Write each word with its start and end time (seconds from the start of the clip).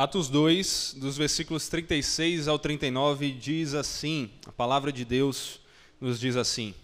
Atos 0.00 0.30
2, 0.30 0.94
dos 0.96 1.18
versículos 1.18 1.68
36 1.68 2.48
ao 2.48 2.58
39, 2.58 3.32
diz 3.32 3.74
assim: 3.74 4.30
a 4.46 4.50
palavra 4.50 4.90
de 4.90 5.04
Deus 5.04 5.60
nos 6.00 6.18
diz 6.18 6.36
assim: 6.36 6.74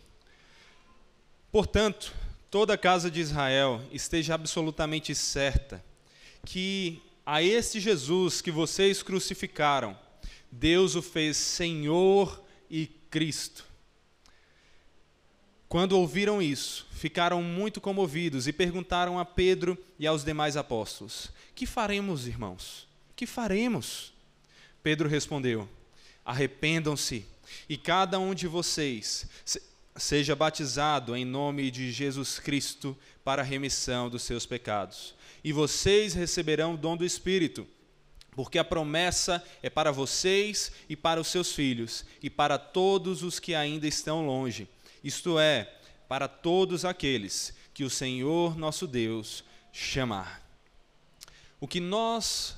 Portanto, 1.51 2.13
toda 2.51 2.75
a 2.75 2.77
casa 2.77 3.11
de 3.11 3.23
Israel 3.23 3.81
esteja 3.91 4.35
absolutamente 4.35 5.15
certa 5.15 5.83
que 6.45 7.01
a 7.25 7.43
este 7.43 7.81
Jesus 7.81 8.43
que 8.43 8.51
vocês 8.51 9.03
crucificaram, 9.03 9.99
Deus 10.53 10.95
o 10.95 11.01
fez 11.01 11.39
Senhor 11.39 12.45
e 12.69 12.87
Cristo. 13.09 13.65
Quando 15.71 15.93
ouviram 15.93 16.43
isso, 16.43 16.87
ficaram 16.91 17.43
muito 17.43 17.81
comovidos 17.81 18.47
e 18.47 18.53
perguntaram 18.53 19.19
a 19.19 19.25
Pedro 19.25 19.79
e 19.99 20.07
aos 20.07 20.23
demais 20.23 20.55
apóstolos: 20.55 21.31
Que 21.55 21.65
faremos, 21.65 22.27
irmãos? 22.27 22.87
Que 23.17 23.27
faremos? 23.27 24.13
Pedro 24.83 25.09
respondeu: 25.09 25.67
Arrependam-se 26.25 27.27
e 27.69 27.79
cada 27.79 28.19
um 28.19 28.35
de 28.35 28.47
vocês 28.47 29.27
seja 29.97 30.37
batizado 30.37 31.17
em 31.17 31.25
nome 31.25 31.71
de 31.71 31.91
Jesus 31.91 32.39
Cristo 32.39 32.97
para 33.25 33.41
a 33.41 33.45
remissão 33.45 34.11
dos 34.11 34.23
seus 34.23 34.45
pecados. 34.45 35.15
E 35.43 35.53
vocês 35.53 36.13
receberão 36.13 36.75
o 36.75 36.77
dom 36.77 36.97
do 36.97 37.05
Espírito, 37.05 37.67
porque 38.33 38.59
a 38.59 38.65
promessa 38.65 39.43
é 39.63 39.71
para 39.71 39.91
vocês 39.91 40.71
e 40.89 40.95
para 40.95 41.21
os 41.21 41.29
seus 41.29 41.53
filhos, 41.53 42.05
e 42.23 42.29
para 42.29 42.59
todos 42.59 43.23
os 43.23 43.41
que 43.41 43.55
ainda 43.55 43.87
estão 43.87 44.27
longe, 44.27 44.69
isto 45.03 45.39
é, 45.39 45.73
para 46.07 46.29
todos 46.29 46.85
aqueles 46.85 47.55
que 47.73 47.85
o 47.85 47.91
Senhor 47.91 48.59
nosso 48.59 48.87
Deus 48.87 49.43
chamar. 49.73 50.43
O 51.59 51.67
que 51.67 51.81
nós 51.81 52.57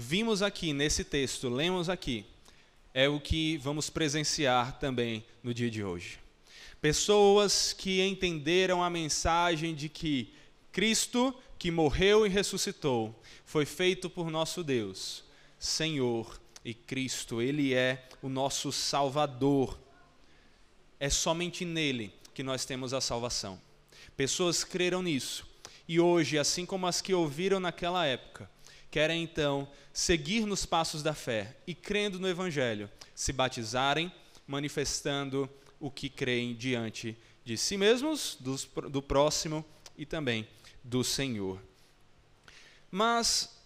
vimos 0.00 0.42
aqui 0.42 0.72
nesse 0.72 1.02
texto, 1.02 1.48
lemos 1.48 1.88
aqui, 1.88 2.24
é 2.94 3.08
o 3.08 3.18
que 3.18 3.56
vamos 3.56 3.90
presenciar 3.90 4.78
também 4.78 5.24
no 5.42 5.52
dia 5.52 5.68
de 5.68 5.82
hoje. 5.82 6.20
Pessoas 6.80 7.72
que 7.72 8.00
entenderam 8.00 8.80
a 8.80 8.88
mensagem 8.88 9.74
de 9.74 9.88
que 9.88 10.32
Cristo, 10.70 11.34
que 11.58 11.72
morreu 11.72 12.24
e 12.24 12.28
ressuscitou, 12.28 13.12
foi 13.44 13.66
feito 13.66 14.08
por 14.08 14.30
nosso 14.30 14.62
Deus, 14.62 15.24
Senhor 15.58 16.40
e 16.64 16.72
Cristo, 16.72 17.42
Ele 17.42 17.74
é 17.74 18.08
o 18.22 18.28
nosso 18.28 18.70
Salvador. 18.70 19.76
É 21.00 21.10
somente 21.10 21.64
nele 21.64 22.14
que 22.32 22.44
nós 22.44 22.64
temos 22.64 22.94
a 22.94 23.00
salvação. 23.00 23.60
Pessoas 24.16 24.62
creram 24.62 25.02
nisso. 25.02 25.44
E 25.88 25.98
hoje, 25.98 26.38
assim 26.38 26.64
como 26.64 26.86
as 26.86 27.00
que 27.00 27.12
ouviram 27.12 27.58
naquela 27.58 28.06
época, 28.06 28.48
querem 28.90 29.22
então 29.22 29.68
seguir 29.92 30.46
nos 30.46 30.64
passos 30.64 31.02
da 31.02 31.14
fé 31.14 31.56
e 31.66 31.74
crendo 31.74 32.18
no 32.18 32.28
Evangelho, 32.28 32.90
se 33.14 33.32
batizarem, 33.32 34.12
manifestando 34.46 35.48
o 35.80 35.90
que 35.90 36.08
creem 36.08 36.54
diante 36.54 37.16
de 37.44 37.56
si 37.56 37.76
mesmos, 37.76 38.36
do 38.90 39.02
próximo 39.02 39.64
e 39.96 40.04
também 40.04 40.46
do 40.82 41.02
Senhor. 41.02 41.60
Mas, 42.90 43.58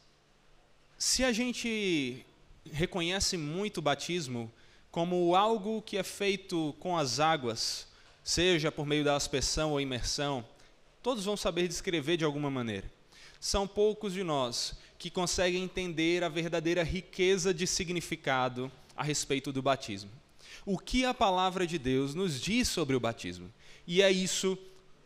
se 0.99 1.23
a 1.25 1.33
gente 1.33 2.25
reconhece 2.71 3.37
muito 3.37 3.79
o 3.79 3.83
batismo 3.83 4.53
como 4.91 5.35
algo 5.35 5.83
que 5.83 5.97
é 5.97 6.03
feito 6.03 6.75
com 6.79 6.97
as 6.97 7.19
águas, 7.19 7.89
seja 8.23 8.71
por 8.71 8.87
meio 8.87 9.05
da 9.05 9.17
aspersão 9.17 9.73
ou 9.73 9.81
imersão, 9.81 10.45
todos 11.03 11.25
vão 11.25 11.37
saber 11.37 11.67
descrever 11.67 12.17
de 12.17 12.25
alguma 12.25 12.51
maneira. 12.51 12.91
São 13.43 13.69
poucos 13.69 14.15
de 14.15 14.23
nós 14.23 14.75
que 14.99 15.11
conseguem 15.11 15.63
entender 15.63 16.25
a 16.25 16.31
verdadeira 16.31 16.83
riqueza 16.83 17.53
de 17.53 17.67
significado 17.67 18.73
a 18.97 19.03
respeito 19.03 19.53
do 19.53 19.61
batismo 19.61 20.23
o 20.65 20.79
que 20.79 21.05
a 21.05 21.15
palavra 21.15 21.67
de 21.67 21.79
Deus 21.79 22.15
nos 22.15 22.41
diz 22.41 22.69
sobre 22.69 22.95
o 22.97 23.01
batismo. 23.01 23.53
E 23.87 24.03
é 24.03 24.11
isso 24.11 24.57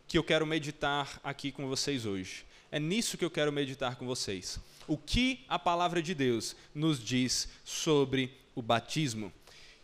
que 0.07 0.19
eu 0.19 0.25
quero 0.25 0.47
meditar 0.47 1.21
aqui 1.25 1.51
com 1.51 1.69
vocês 1.69 2.05
hoje. 2.05 2.45
É 2.71 2.79
nisso 2.79 3.17
que 3.17 3.25
eu 3.25 3.31
quero 3.31 3.53
meditar 3.53 3.97
com 3.97 4.07
vocês. 4.07 4.59
O 4.87 4.97
que 4.97 5.45
a 5.49 5.59
palavra 5.59 6.03
de 6.03 6.15
Deus 6.15 6.55
nos 6.75 7.03
diz 7.03 7.49
sobre 7.65 8.31
o 8.55 8.63
batismo. 8.63 9.33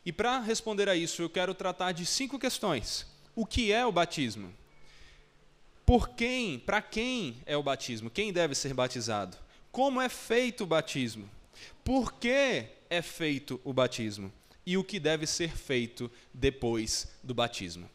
E 0.05 0.13
para 0.13 0.41
responder 0.41 0.89
a 0.89 0.97
isso, 0.97 1.23
eu 1.23 1.31
quero 1.31 1.55
tratar 1.55 1.93
de 1.93 2.05
cinco 2.05 2.39
questões. 2.39 3.07
O 3.35 3.47
que 3.47 3.73
é 3.73 3.87
o 3.87 3.93
batismo? 3.93 4.53
Por 5.85 6.11
quem, 6.11 6.59
para 6.59 6.81
quem 6.81 7.37
é 7.45 7.57
o 7.57 7.63
batismo? 7.63 8.11
Quem 8.11 8.33
deve 8.33 8.55
ser 8.55 8.73
batizado? 8.73 9.37
Como 9.71 10.01
é 10.01 10.09
feito 10.09 10.65
o 10.65 10.67
batismo? 10.67 11.29
Por 11.85 12.13
que 12.15 12.67
é 12.89 13.03
feito 13.03 13.61
o 13.65 13.73
batismo? 13.73 14.33
e 14.65 14.77
o 14.77 14.85
que 14.85 14.99
deve 15.01 15.27
ser 15.27 15.51
feito 15.51 16.11
depois 16.33 17.09
do 17.23 17.35
batismo. 17.35 17.89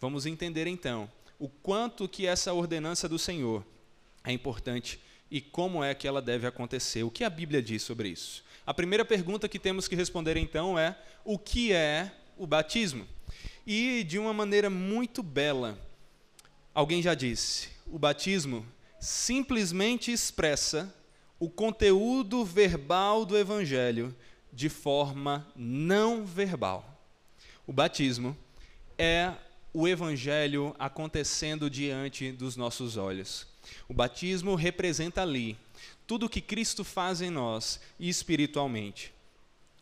Vamos 0.00 0.26
entender 0.26 0.66
então 0.66 1.10
o 1.38 1.48
quanto 1.48 2.08
que 2.08 2.26
essa 2.26 2.52
ordenança 2.52 3.08
do 3.08 3.18
Senhor 3.18 3.64
é 4.24 4.32
importante 4.32 5.00
e 5.30 5.40
como 5.40 5.82
é 5.82 5.94
que 5.94 6.06
ela 6.06 6.22
deve 6.22 6.46
acontecer. 6.46 7.02
O 7.02 7.10
que 7.10 7.24
a 7.24 7.30
Bíblia 7.30 7.60
diz 7.60 7.82
sobre 7.82 8.08
isso? 8.08 8.44
A 8.64 8.72
primeira 8.72 9.04
pergunta 9.04 9.48
que 9.48 9.58
temos 9.58 9.88
que 9.88 9.96
responder 9.96 10.36
então 10.36 10.78
é: 10.78 10.96
o 11.24 11.38
que 11.38 11.72
é 11.72 12.12
o 12.36 12.46
batismo? 12.46 13.06
E 13.66 14.04
de 14.04 14.18
uma 14.18 14.32
maneira 14.32 14.70
muito 14.70 15.22
bela, 15.22 15.78
alguém 16.76 17.00
já 17.00 17.14
disse: 17.14 17.70
o 17.86 17.98
batismo 17.98 18.64
simplesmente 19.00 20.12
expressa 20.12 20.94
o 21.40 21.48
conteúdo 21.48 22.44
verbal 22.44 23.24
do 23.24 23.36
evangelho 23.36 24.14
de 24.52 24.68
forma 24.68 25.50
não 25.56 26.24
verbal. 26.24 27.02
O 27.66 27.72
batismo 27.72 28.36
é 28.98 29.32
o 29.72 29.88
evangelho 29.88 30.74
acontecendo 30.78 31.68
diante 31.68 32.30
dos 32.30 32.56
nossos 32.56 32.96
olhos. 32.96 33.46
O 33.88 33.94
batismo 33.94 34.54
representa 34.54 35.22
ali 35.22 35.58
tudo 36.06 36.28
que 36.28 36.40
Cristo 36.40 36.84
faz 36.84 37.20
em 37.20 37.30
nós 37.30 37.80
espiritualmente. 37.98 39.12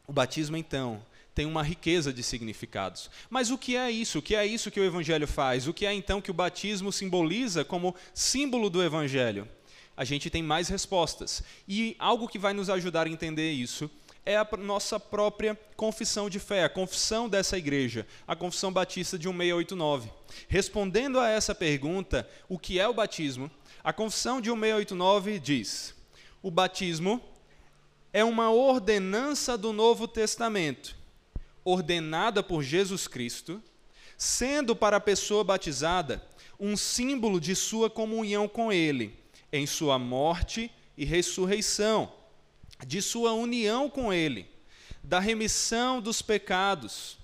O 0.06 0.12
batismo, 0.12 0.56
então, 0.56 1.04
tem 1.34 1.46
uma 1.46 1.62
riqueza 1.62 2.12
de 2.12 2.22
significados. 2.22 3.10
Mas 3.28 3.50
o 3.50 3.58
que 3.58 3.76
é 3.76 3.90
isso? 3.90 4.18
O 4.18 4.22
que 4.22 4.34
é 4.34 4.46
isso 4.46 4.70
que 4.70 4.78
o 4.78 4.84
Evangelho 4.84 5.26
faz? 5.26 5.66
O 5.66 5.74
que 5.74 5.84
é 5.84 5.92
então 5.92 6.20
que 6.20 6.30
o 6.30 6.34
batismo 6.34 6.92
simboliza 6.92 7.64
como 7.64 7.94
símbolo 8.12 8.70
do 8.70 8.82
Evangelho? 8.82 9.48
A 9.96 10.04
gente 10.04 10.30
tem 10.30 10.42
mais 10.42 10.68
respostas. 10.68 11.42
E 11.68 11.96
algo 11.98 12.28
que 12.28 12.38
vai 12.38 12.52
nos 12.52 12.70
ajudar 12.70 13.06
a 13.06 13.10
entender 13.10 13.52
isso 13.52 13.90
é 14.26 14.36
a 14.36 14.48
nossa 14.56 14.98
própria 14.98 15.58
confissão 15.76 16.30
de 16.30 16.38
fé, 16.38 16.64
a 16.64 16.68
confissão 16.68 17.28
dessa 17.28 17.58
igreja, 17.58 18.06
a 18.26 18.34
confissão 18.34 18.72
batista 18.72 19.18
de 19.18 19.28
1689. 19.28 20.10
Respondendo 20.48 21.20
a 21.20 21.28
essa 21.28 21.54
pergunta, 21.54 22.28
o 22.48 22.58
que 22.58 22.78
é 22.78 22.88
o 22.88 22.94
batismo? 22.94 23.50
A 23.82 23.92
confissão 23.92 24.40
de 24.40 24.48
1689 24.50 25.38
diz: 25.38 25.94
o 26.42 26.50
batismo 26.50 27.20
é 28.12 28.24
uma 28.24 28.50
ordenança 28.50 29.58
do 29.58 29.72
Novo 29.72 30.06
Testamento, 30.08 30.96
ordenada 31.64 32.42
por 32.42 32.62
Jesus 32.62 33.08
Cristo, 33.08 33.62
sendo 34.16 34.76
para 34.76 34.98
a 34.98 35.00
pessoa 35.00 35.42
batizada 35.42 36.22
um 36.58 36.76
símbolo 36.76 37.40
de 37.40 37.54
sua 37.54 37.90
comunhão 37.90 38.48
com 38.48 38.72
Ele, 38.72 39.18
em 39.52 39.66
sua 39.66 39.98
morte 39.98 40.70
e 40.96 41.04
ressurreição 41.04 42.12
de 42.86 43.00
sua 43.00 43.32
união 43.32 43.88
com 43.88 44.12
Ele, 44.12 44.46
da 45.02 45.20
remissão 45.20 46.00
dos 46.00 46.22
pecados 46.22 47.18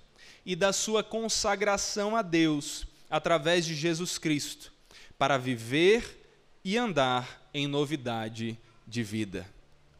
e 0.45 0.57
da 0.57 0.73
sua 0.73 1.03
consagração 1.03 2.17
a 2.17 2.23
Deus 2.23 2.87
através 3.09 3.65
de 3.65 3.75
Jesus 3.75 4.19
Cristo, 4.19 4.73
para 5.19 5.37
viver 5.37 6.19
e 6.65 6.77
andar 6.77 7.51
em 7.53 7.67
novidade 7.67 8.59
de 8.87 9.03
vida. 9.03 9.47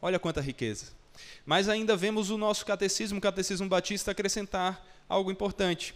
Olha 0.01 0.19
quanta 0.19 0.41
riqueza. 0.41 1.00
Mas 1.45 1.67
ainda 1.67 1.95
vemos 1.95 2.29
o 2.29 2.37
nosso 2.37 2.65
catecismo, 2.65 3.17
o 3.17 3.21
catecismo 3.21 3.67
batista, 3.67 4.11
acrescentar 4.11 4.85
algo 5.07 5.31
importante. 5.31 5.93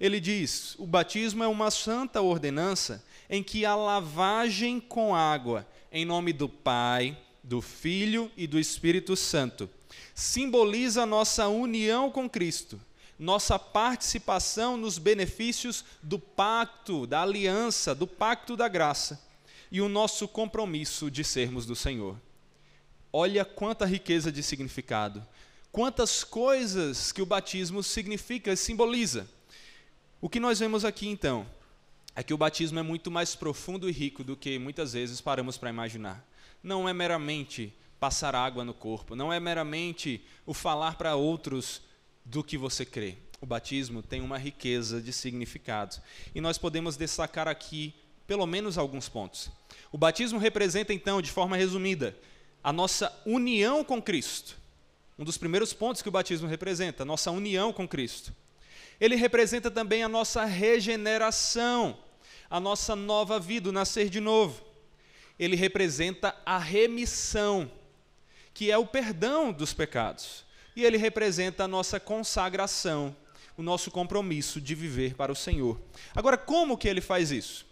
Ele 0.00 0.20
diz: 0.20 0.74
o 0.78 0.86
batismo 0.86 1.42
é 1.42 1.48
uma 1.48 1.70
santa 1.70 2.20
ordenança 2.20 3.04
em 3.28 3.42
que 3.42 3.64
a 3.64 3.74
lavagem 3.74 4.78
com 4.80 5.14
água, 5.14 5.66
em 5.90 6.04
nome 6.04 6.32
do 6.32 6.48
Pai, 6.48 7.16
do 7.42 7.60
Filho 7.60 8.30
e 8.36 8.46
do 8.46 8.58
Espírito 8.58 9.16
Santo. 9.16 9.68
Simboliza 10.14 11.06
nossa 11.06 11.48
união 11.48 12.10
com 12.10 12.28
Cristo, 12.28 12.80
nossa 13.18 13.58
participação 13.58 14.76
nos 14.76 14.98
benefícios 14.98 15.84
do 16.02 16.18
pacto, 16.18 17.06
da 17.06 17.22
aliança, 17.22 17.94
do 17.94 18.06
pacto 18.06 18.56
da 18.56 18.68
graça 18.68 19.24
e 19.70 19.80
o 19.80 19.88
nosso 19.88 20.28
compromisso 20.28 21.10
de 21.10 21.24
sermos 21.24 21.66
do 21.66 21.74
Senhor. 21.74 22.16
Olha 23.12 23.44
quanta 23.44 23.84
riqueza 23.84 24.30
de 24.30 24.42
significado, 24.42 25.26
quantas 25.72 26.22
coisas 26.24 27.12
que 27.12 27.22
o 27.22 27.26
batismo 27.26 27.82
significa 27.82 28.52
e 28.52 28.56
simboliza. 28.56 29.28
O 30.20 30.28
que 30.28 30.40
nós 30.40 30.58
vemos 30.58 30.84
aqui 30.84 31.08
então 31.08 31.46
é 32.14 32.22
que 32.22 32.34
o 32.34 32.38
batismo 32.38 32.78
é 32.78 32.82
muito 32.82 33.10
mais 33.10 33.34
profundo 33.34 33.88
e 33.88 33.92
rico 33.92 34.24
do 34.24 34.36
que 34.36 34.58
muitas 34.58 34.92
vezes 34.94 35.20
paramos 35.20 35.56
para 35.56 35.70
imaginar 35.70 36.26
não 36.66 36.88
é 36.88 36.92
meramente 36.92 37.72
passar 38.00 38.34
água 38.34 38.64
no 38.64 38.74
corpo, 38.74 39.14
não 39.14 39.32
é 39.32 39.38
meramente 39.38 40.20
o 40.44 40.52
falar 40.52 40.96
para 40.96 41.14
outros 41.14 41.80
do 42.24 42.42
que 42.42 42.58
você 42.58 42.84
crê. 42.84 43.16
O 43.40 43.46
batismo 43.46 44.02
tem 44.02 44.20
uma 44.20 44.36
riqueza 44.36 45.00
de 45.00 45.12
significado. 45.12 45.96
E 46.34 46.40
nós 46.40 46.58
podemos 46.58 46.96
destacar 46.96 47.46
aqui 47.46 47.94
pelo 48.26 48.46
menos 48.46 48.76
alguns 48.76 49.08
pontos. 49.08 49.48
O 49.92 49.96
batismo 49.96 50.38
representa, 50.38 50.92
então, 50.92 51.22
de 51.22 51.30
forma 51.30 51.56
resumida, 51.56 52.16
a 52.62 52.72
nossa 52.72 53.12
união 53.24 53.84
com 53.84 54.00
Cristo. 54.00 54.56
Um 55.18 55.24
dos 55.24 55.38
primeiros 55.38 55.72
pontos 55.72 56.02
que 56.02 56.08
o 56.08 56.12
batismo 56.12 56.46
representa, 56.46 57.02
a 57.02 57.06
nossa 57.06 57.30
união 57.30 57.72
com 57.72 57.88
Cristo. 57.88 58.34
Ele 59.00 59.16
representa 59.16 59.70
também 59.70 60.02
a 60.02 60.08
nossa 60.08 60.44
regeneração, 60.44 61.96
a 62.50 62.58
nossa 62.60 62.94
nova 62.94 63.38
vida, 63.38 63.68
o 63.68 63.72
nascer 63.72 64.08
de 64.08 64.20
novo. 64.20 64.62
Ele 65.38 65.56
representa 65.56 66.34
a 66.44 66.58
remissão, 66.58 67.70
que 68.54 68.70
é 68.70 68.78
o 68.78 68.86
perdão 68.86 69.52
dos 69.52 69.72
pecados. 69.72 70.44
E 70.74 70.84
ele 70.84 70.96
representa 70.96 71.64
a 71.64 71.68
nossa 71.68 71.98
consagração, 71.98 73.14
o 73.56 73.62
nosso 73.62 73.90
compromisso 73.90 74.60
de 74.60 74.74
viver 74.74 75.14
para 75.14 75.32
o 75.32 75.36
Senhor. 75.36 75.80
Agora, 76.14 76.36
como 76.36 76.76
que 76.76 76.88
ele 76.88 77.00
faz 77.00 77.30
isso? 77.30 77.66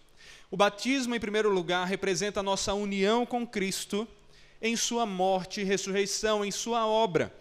O 0.50 0.56
batismo, 0.56 1.14
em 1.14 1.20
primeiro 1.20 1.50
lugar, 1.50 1.86
representa 1.86 2.40
a 2.40 2.42
nossa 2.42 2.72
união 2.74 3.26
com 3.26 3.46
Cristo 3.46 4.08
em 4.60 4.76
sua 4.76 5.04
morte 5.04 5.60
e 5.60 5.64
ressurreição, 5.64 6.44
em 6.44 6.50
sua 6.50 6.86
obra. 6.86 7.32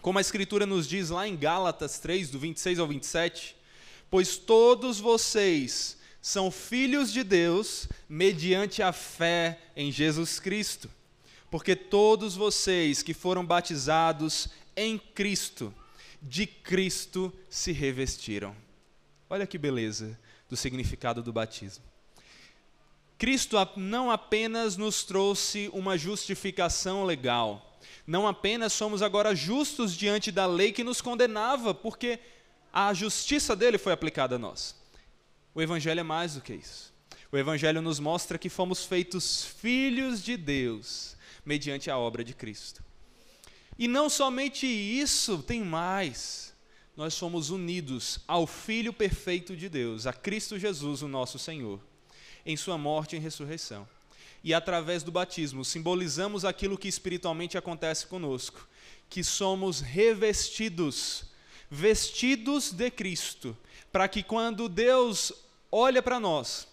Como 0.00 0.18
a 0.18 0.20
Escritura 0.20 0.66
nos 0.66 0.86
diz 0.88 1.10
lá 1.10 1.26
em 1.26 1.36
Gálatas 1.36 1.98
3, 1.98 2.30
do 2.30 2.38
26 2.38 2.78
ao 2.78 2.86
27, 2.86 3.56
pois 4.10 4.36
todos 4.36 5.00
vocês 5.00 5.96
são 6.20 6.50
filhos 6.50 7.12
de 7.12 7.22
Deus 7.22 7.88
mediante 8.08 8.82
a 8.82 8.92
fé 8.92 9.60
em 9.76 9.92
Jesus 9.92 10.40
Cristo. 10.40 10.90
Porque 11.50 11.76
todos 11.76 12.34
vocês 12.34 13.02
que 13.02 13.14
foram 13.14 13.44
batizados 13.44 14.48
em 14.76 14.98
Cristo, 14.98 15.72
de 16.20 16.46
Cristo 16.46 17.32
se 17.48 17.72
revestiram. 17.72 18.54
Olha 19.30 19.46
que 19.46 19.58
beleza 19.58 20.18
do 20.48 20.56
significado 20.56 21.22
do 21.22 21.32
batismo. 21.32 21.84
Cristo 23.18 23.56
não 23.76 24.10
apenas 24.10 24.76
nos 24.76 25.02
trouxe 25.02 25.70
uma 25.72 25.96
justificação 25.96 27.04
legal, 27.04 27.78
não 28.06 28.28
apenas 28.28 28.72
somos 28.72 29.00
agora 29.00 29.34
justos 29.34 29.96
diante 29.96 30.30
da 30.30 30.46
lei 30.46 30.70
que 30.70 30.84
nos 30.84 31.00
condenava, 31.00 31.72
porque 31.72 32.18
a 32.72 32.92
justiça 32.92 33.56
dele 33.56 33.78
foi 33.78 33.92
aplicada 33.92 34.36
a 34.36 34.38
nós. 34.38 34.76
O 35.54 35.62
Evangelho 35.62 36.00
é 36.00 36.02
mais 36.02 36.34
do 36.34 36.42
que 36.42 36.54
isso. 36.54 36.94
O 37.32 37.38
Evangelho 37.38 37.80
nos 37.80 37.98
mostra 37.98 38.38
que 38.38 38.50
fomos 38.50 38.84
feitos 38.84 39.44
filhos 39.44 40.22
de 40.22 40.36
Deus 40.36 41.16
mediante 41.44 41.90
a 41.90 41.98
obra 41.98 42.22
de 42.22 42.34
Cristo. 42.34 42.84
E 43.78 43.88
não 43.88 44.08
somente 44.08 44.66
isso, 44.66 45.42
tem 45.42 45.62
mais. 45.62 46.54
Nós 46.96 47.14
somos 47.14 47.50
unidos 47.50 48.20
ao 48.28 48.46
Filho 48.46 48.92
perfeito 48.92 49.56
de 49.56 49.68
Deus, 49.68 50.06
a 50.06 50.12
Cristo 50.12 50.58
Jesus, 50.58 51.02
o 51.02 51.08
nosso 51.08 51.38
Senhor 51.38 51.80
em 52.46 52.56
sua 52.56 52.78
morte 52.78 53.16
e 53.16 53.18
ressurreição. 53.18 53.86
E 54.42 54.54
através 54.54 55.02
do 55.02 55.10
batismo 55.10 55.64
simbolizamos 55.64 56.44
aquilo 56.44 56.78
que 56.78 56.86
espiritualmente 56.86 57.58
acontece 57.58 58.06
conosco, 58.06 58.66
que 59.10 59.24
somos 59.24 59.80
revestidos, 59.80 61.24
vestidos 61.68 62.72
de 62.72 62.90
Cristo, 62.90 63.56
para 63.90 64.08
que 64.08 64.22
quando 64.22 64.68
Deus 64.68 65.32
olha 65.70 66.00
para 66.00 66.20
nós, 66.20 66.68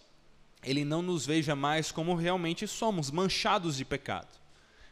ele 0.63 0.85
não 0.85 1.01
nos 1.01 1.25
veja 1.25 1.55
mais 1.55 1.91
como 1.91 2.15
realmente 2.15 2.67
somos, 2.67 3.09
manchados 3.09 3.75
de 3.75 3.83
pecado, 3.83 4.29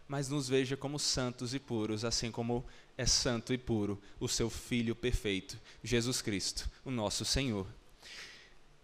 mas 0.08 0.28
nos 0.28 0.50
veja 0.50 0.76
como 0.76 0.98
santos 0.98 1.54
e 1.54 1.60
puros, 1.60 2.04
assim 2.04 2.32
como 2.32 2.66
é 2.98 3.06
santo 3.06 3.54
e 3.54 3.58
puro 3.58 4.02
o 4.20 4.28
seu 4.28 4.50
Filho 4.50 4.96
perfeito, 4.96 5.58
Jesus 5.84 6.22
Cristo, 6.22 6.70
o 6.84 6.92
nosso 6.92 7.24
Senhor. 7.24 7.68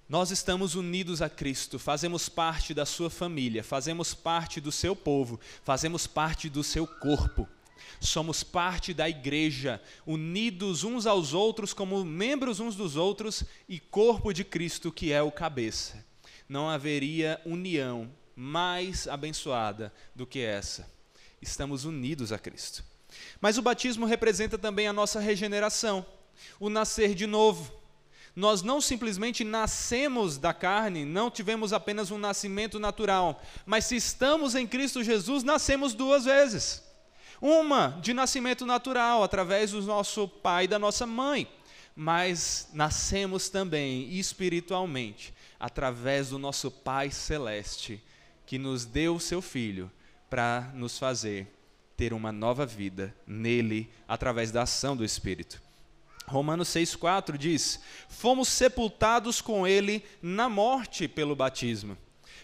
Nós 0.10 0.32
estamos 0.32 0.74
unidos 0.74 1.22
a 1.22 1.30
Cristo, 1.30 1.78
fazemos 1.78 2.30
parte 2.30 2.74
da 2.74 2.86
sua 2.86 3.10
família, 3.10 3.62
fazemos 3.62 4.14
parte 4.14 4.62
do 4.62 4.72
seu 4.72 4.96
povo, 4.96 5.38
fazemos 5.64 6.08
parte 6.08 6.50
do 6.50 6.64
seu 6.64 6.88
corpo. 6.88 7.48
Somos 8.00 8.42
parte 8.42 8.94
da 8.94 9.10
igreja, 9.10 9.82
unidos 10.06 10.86
uns 10.86 11.06
aos 11.06 11.34
outros 11.34 11.74
como 11.74 12.06
membros 12.06 12.62
uns 12.62 12.76
dos 12.76 12.96
outros 12.96 13.44
e 13.68 13.80
corpo 13.80 14.32
de 14.32 14.46
Cristo, 14.46 14.94
que 14.94 15.12
é 15.12 15.22
o 15.22 15.32
cabeça. 15.32 16.06
Não 16.48 16.70
haveria 16.70 17.42
união 17.46 18.10
mais 18.34 19.10
abençoada 19.10 19.94
do 20.16 20.26
que 20.26 20.40
essa. 20.40 20.90
Estamos 21.42 21.84
unidos 21.84 22.32
a 22.32 22.40
Cristo. 22.40 22.84
Mas 23.42 23.58
o 23.58 23.62
batismo 23.62 24.06
representa 24.06 24.58
também 24.58 24.88
a 24.88 24.94
nossa 24.94 25.20
regeneração, 25.20 26.06
o 26.60 26.70
nascer 26.70 27.14
de 27.14 27.28
novo 27.28 27.87
nós 28.38 28.62
não 28.62 28.80
simplesmente 28.80 29.44
nascemos 29.44 30.38
da 30.38 30.54
carne, 30.54 31.04
não 31.04 31.32
tivemos 31.32 31.74
apenas 31.74 32.12
um 32.12 32.20
nascimento 32.20 32.78
natural, 32.78 33.42
mas 33.66 33.86
se 33.86 33.96
estamos 33.96 34.54
em 34.54 34.68
Cristo 34.68 35.04
Jesus, 35.04 35.44
nascemos 35.44 35.96
duas 35.96 36.26
vezes. 36.26 36.84
Uma 37.42 37.98
de 38.00 38.14
nascimento 38.14 38.64
natural, 38.64 39.24
através 39.24 39.72
do 39.72 39.82
nosso 39.82 40.28
pai 40.28 40.66
e 40.66 40.68
da 40.68 40.78
nossa 40.78 41.08
mãe, 41.08 41.48
mas 41.96 42.70
nascemos 42.74 43.50
também 43.50 44.08
espiritualmente, 44.12 45.34
através 45.60 46.30
do 46.30 46.38
nosso 46.38 46.70
Pai 46.70 47.10
Celeste, 47.10 48.00
que 48.46 48.60
nos 48.60 48.86
deu 48.86 49.16
o 49.16 49.20
seu 49.20 49.42
Filho 49.42 49.92
para 50.30 50.72
nos 50.76 51.00
fazer 51.00 51.52
ter 51.98 52.14
uma 52.14 52.32
nova 52.32 52.68
vida 52.68 53.16
nele, 53.26 53.90
através 54.08 54.52
da 54.52 54.62
ação 54.62 54.96
do 54.96 55.04
Espírito. 55.04 55.67
Romanos 56.28 56.68
6,4 56.70 57.38
diz: 57.38 57.80
Fomos 58.10 58.50
sepultados 58.50 59.42
com 59.42 59.66
ele 59.66 60.04
na 60.22 60.50
morte 60.50 61.08
pelo 61.08 61.36
batismo, 61.36 61.98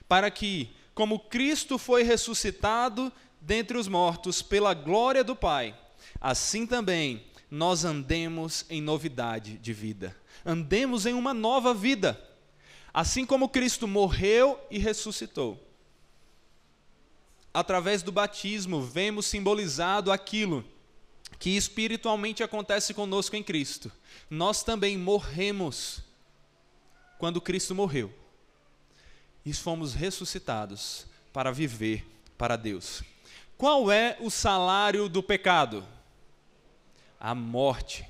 para 0.08 0.32
que, 0.32 0.70
como 0.94 1.20
Cristo 1.20 1.78
foi 1.78 2.04
ressuscitado 2.04 3.12
dentre 3.42 3.78
os 3.78 3.88
mortos 3.90 4.42
pela 4.42 4.74
glória 4.74 5.24
do 5.24 5.36
Pai, 5.36 5.78
assim 6.22 6.66
também 6.66 7.26
nós 7.52 7.84
andemos 7.84 8.66
em 8.70 8.82
novidade 8.82 9.58
de 9.58 9.74
vida. 9.74 10.16
Andemos 10.46 11.06
em 11.06 11.14
uma 11.14 11.34
nova 11.34 11.74
vida. 11.74 12.20
Assim 12.94 13.26
como 13.26 13.50
Cristo 13.50 13.88
morreu 13.88 14.60
e 14.72 14.80
ressuscitou. 14.80 15.62
Através 17.54 18.02
do 18.02 18.12
batismo, 18.12 18.82
vemos 18.82 19.26
simbolizado 19.26 20.12
aquilo 20.12 20.66
que 21.44 21.58
espiritualmente 21.58 22.42
acontece 22.42 22.94
conosco 22.94 23.36
em 23.36 23.44
Cristo. 23.44 23.92
Nós 24.30 24.64
também 24.64 24.98
morremos 24.98 26.02
quando 27.18 27.42
Cristo 27.42 27.76
morreu. 27.76 28.14
E 29.46 29.54
fomos 29.54 29.94
ressuscitados 29.94 31.06
para 31.34 31.52
viver 31.52 32.08
para 32.38 32.56
Deus. 32.56 33.04
Qual 33.58 33.92
é 33.92 34.16
o 34.22 34.30
salário 34.30 35.10
do 35.10 35.22
pecado? 35.22 35.86
A 37.20 37.36
morte. 37.36 38.08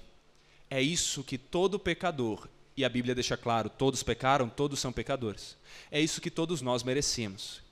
É 0.70 0.80
isso 0.80 1.24
que 1.24 1.40
todo 1.40 1.80
pecador, 1.80 2.48
e 2.78 2.86
a 2.86 2.90
Bíblia 2.90 3.16
deixa 3.16 3.36
claro: 3.36 3.68
todos 3.68 4.04
pecaram, 4.04 4.48
todos 4.48 4.80
são 4.80 4.94
pecadores. 4.94 5.58
É 5.90 6.00
isso 6.00 6.22
que 6.22 6.30
todos 6.30 6.62
nós 6.62 6.84
merecemos. 6.84 7.64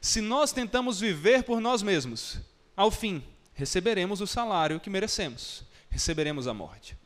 Se 0.00 0.22
nós 0.22 0.50
tentamos 0.50 0.98
viver 0.98 1.42
por 1.42 1.60
nós 1.60 1.82
mesmos, 1.82 2.38
ao 2.74 2.90
fim, 2.90 3.22
receberemos 3.58 4.20
o 4.20 4.26
salário 4.26 4.78
que 4.78 4.88
merecemos, 4.88 5.64
receberemos 5.90 6.46
a 6.46 6.54
morte. 6.54 6.96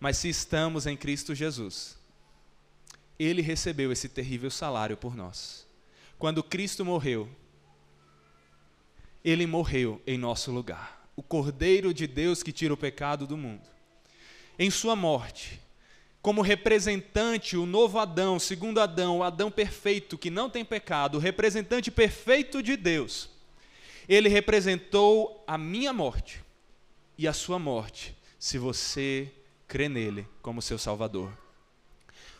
Mas 0.00 0.16
se 0.18 0.28
estamos 0.28 0.88
em 0.88 0.96
Cristo 0.96 1.36
Jesus, 1.36 1.96
Ele 3.16 3.40
recebeu 3.40 3.92
esse 3.92 4.08
terrível 4.08 4.50
salário 4.50 4.96
por 4.96 5.14
nós. 5.14 5.64
Quando 6.18 6.42
Cristo 6.42 6.84
morreu, 6.84 7.28
Ele 9.24 9.46
morreu 9.46 10.02
em 10.04 10.18
nosso 10.18 10.50
lugar. 10.50 11.08
O 11.14 11.22
Cordeiro 11.22 11.94
de 11.94 12.08
Deus 12.08 12.42
que 12.42 12.50
tira 12.50 12.74
o 12.74 12.76
pecado 12.76 13.24
do 13.24 13.36
mundo. 13.36 13.68
Em 14.58 14.72
Sua 14.72 14.96
morte, 14.96 15.60
como 16.20 16.42
representante, 16.42 17.56
o 17.56 17.66
novo 17.66 18.00
Adão, 18.00 18.40
segundo 18.40 18.80
Adão, 18.80 19.18
o 19.18 19.22
Adão 19.22 19.48
perfeito 19.48 20.18
que 20.18 20.28
não 20.28 20.50
tem 20.50 20.64
pecado, 20.64 21.18
o 21.18 21.20
representante 21.20 21.88
perfeito 21.88 22.60
de 22.60 22.76
Deus 22.76 23.32
ele 24.08 24.28
representou 24.28 25.42
a 25.46 25.56
minha 25.56 25.92
morte 25.92 26.42
e 27.16 27.28
a 27.28 27.32
sua 27.32 27.58
morte, 27.58 28.16
se 28.38 28.58
você 28.58 29.32
crê 29.66 29.88
nele 29.88 30.26
como 30.42 30.60
seu 30.62 30.78
Salvador. 30.78 31.32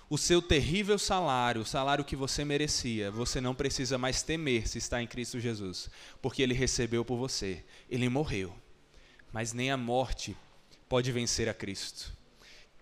O 0.08 0.18
seu 0.18 0.42
terrível 0.42 0.98
salário, 0.98 1.62
o 1.62 1.66
salário 1.66 2.04
que 2.04 2.14
você 2.14 2.44
merecia, 2.44 3.10
você 3.10 3.40
não 3.40 3.54
precisa 3.54 3.96
mais 3.96 4.22
temer 4.22 4.68
se 4.68 4.78
está 4.78 5.02
em 5.02 5.06
Cristo 5.06 5.40
Jesus, 5.40 5.88
porque 6.20 6.42
ele 6.42 6.54
recebeu 6.54 7.04
por 7.04 7.16
você. 7.16 7.64
Ele 7.88 8.08
morreu, 8.08 8.54
mas 9.32 9.52
nem 9.52 9.70
a 9.70 9.76
morte 9.76 10.36
pode 10.88 11.10
vencer 11.10 11.48
a 11.48 11.54
Cristo. 11.54 12.12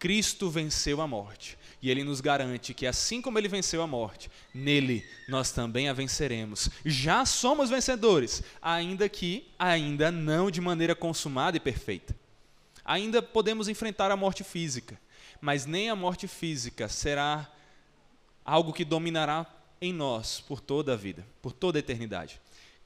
Cristo 0.02 0.50
venceu 0.50 1.00
a 1.00 1.06
morte. 1.06 1.56
E 1.80 1.88
ele 1.88 2.02
nos 2.02 2.20
garante 2.20 2.74
que, 2.74 2.88
assim 2.88 3.22
como 3.22 3.38
ele 3.38 3.46
venceu 3.46 3.80
a 3.80 3.86
morte, 3.86 4.28
nele 4.52 5.06
nós 5.28 5.52
também 5.52 5.88
a 5.88 5.92
venceremos. 5.92 6.68
Já 6.84 7.24
somos 7.24 7.70
vencedores, 7.70 8.42
ainda 8.60 9.08
que 9.08 9.46
ainda 9.56 10.10
não 10.10 10.50
de 10.50 10.60
maneira 10.60 10.96
consumada 10.96 11.56
e 11.56 11.60
perfeita. 11.60 12.16
Ainda 12.84 13.22
podemos 13.22 13.68
enfrentar 13.68 14.10
a 14.10 14.16
morte 14.16 14.42
física, 14.42 15.00
mas 15.40 15.66
nem 15.66 15.88
a 15.88 15.94
morte 15.94 16.26
física 16.26 16.88
será 16.88 17.48
algo 18.44 18.72
que 18.72 18.84
dominará 18.84 19.46
em 19.80 19.92
nós 19.92 20.40
por 20.40 20.60
toda 20.60 20.94
a 20.94 20.96
vida, 20.96 21.24
por 21.40 21.52
toda 21.52 21.78
a 21.78 21.80
eternidade. 21.80 22.40